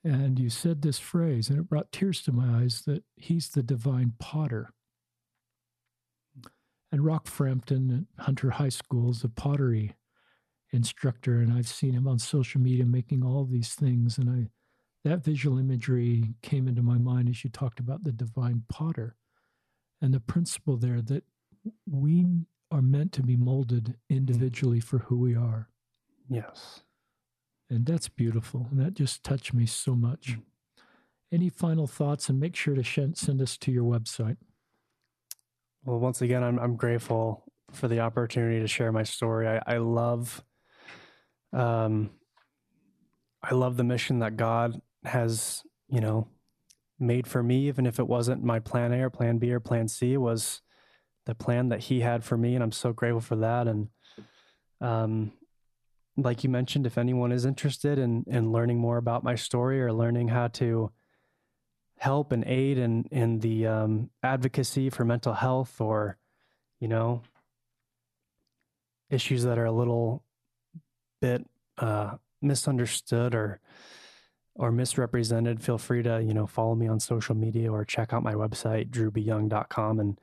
[0.04, 3.64] And you said this phrase, and it brought tears to my eyes that he's the
[3.64, 4.74] divine potter.
[6.92, 9.96] And Rock Frampton at Hunter High School is a pottery
[10.74, 14.18] instructor, and I've seen him on social media making all these things.
[14.18, 14.50] And I
[15.04, 19.16] that visual imagery came into my mind as you talked about the divine potter
[20.02, 21.24] and the principle there that
[21.90, 22.26] we
[22.72, 25.70] are meant to be molded individually for who we are.
[26.30, 26.82] Yes.
[27.70, 28.68] And that's beautiful.
[28.72, 30.38] And that just touched me so much.
[30.38, 30.42] Mm.
[31.32, 32.30] Any final thoughts?
[32.30, 32.84] And make sure to
[33.16, 34.38] send us to your website.
[35.84, 39.48] Well, once again, I'm, I'm grateful for the opportunity to share my story.
[39.48, 40.44] I, I love,
[41.52, 42.12] um,
[43.42, 46.28] I love the mission that God has, you know,
[47.00, 49.88] made for me, even if it wasn't my plan A or plan B or plan
[49.88, 50.62] C, was
[51.26, 52.56] the plan that he had for me.
[52.56, 53.68] And I'm so grateful for that.
[53.68, 53.90] And,
[54.82, 55.32] um,
[56.16, 59.92] like you mentioned, if anyone is interested in, in learning more about my story or
[59.92, 60.92] learning how to
[61.98, 66.18] help and aid in, in the um, advocacy for mental health or,
[66.80, 67.22] you know,
[69.10, 70.24] issues that are a little
[71.22, 71.46] bit
[71.78, 72.12] uh,
[72.42, 73.60] misunderstood or
[74.56, 78.24] or misrepresented, feel free to, you know, follow me on social media or check out
[78.24, 80.20] my website, drewbyoung.com and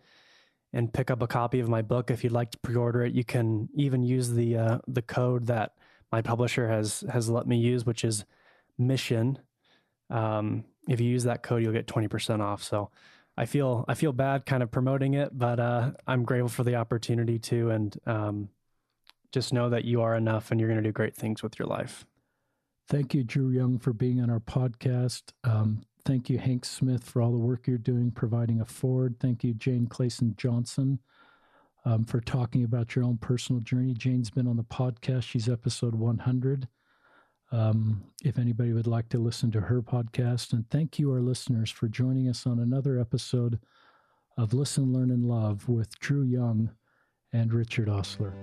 [0.73, 3.12] and pick up a copy of my book if you'd like to pre-order it.
[3.12, 5.73] You can even use the uh, the code that
[6.12, 8.24] my publisher has has let me use, which is
[8.78, 9.39] mission.
[10.11, 12.62] Um, if you use that code, you'll get twenty percent off.
[12.62, 12.90] So
[13.36, 16.77] I feel I feel bad kind of promoting it, but uh, I'm grateful for the
[16.77, 18.48] opportunity to, and um,
[19.32, 21.66] just know that you are enough, and you're going to do great things with your
[21.66, 22.07] life.
[22.91, 25.23] Thank you, Drew Young, for being on our podcast.
[25.45, 29.15] Um, thank you, Hank Smith, for all the work you're doing providing a Ford.
[29.21, 30.99] Thank you, Jane Clayson Johnson,
[31.85, 33.95] um, for talking about your own personal journey.
[33.95, 35.23] Jane's been on the podcast.
[35.23, 36.67] She's episode 100.
[37.53, 40.53] Um, if anybody would like to listen to her podcast.
[40.53, 43.61] And thank you, our listeners, for joining us on another episode
[44.37, 46.73] of Listen, Learn, and Love with Drew Young
[47.33, 48.35] and Richard Ostler.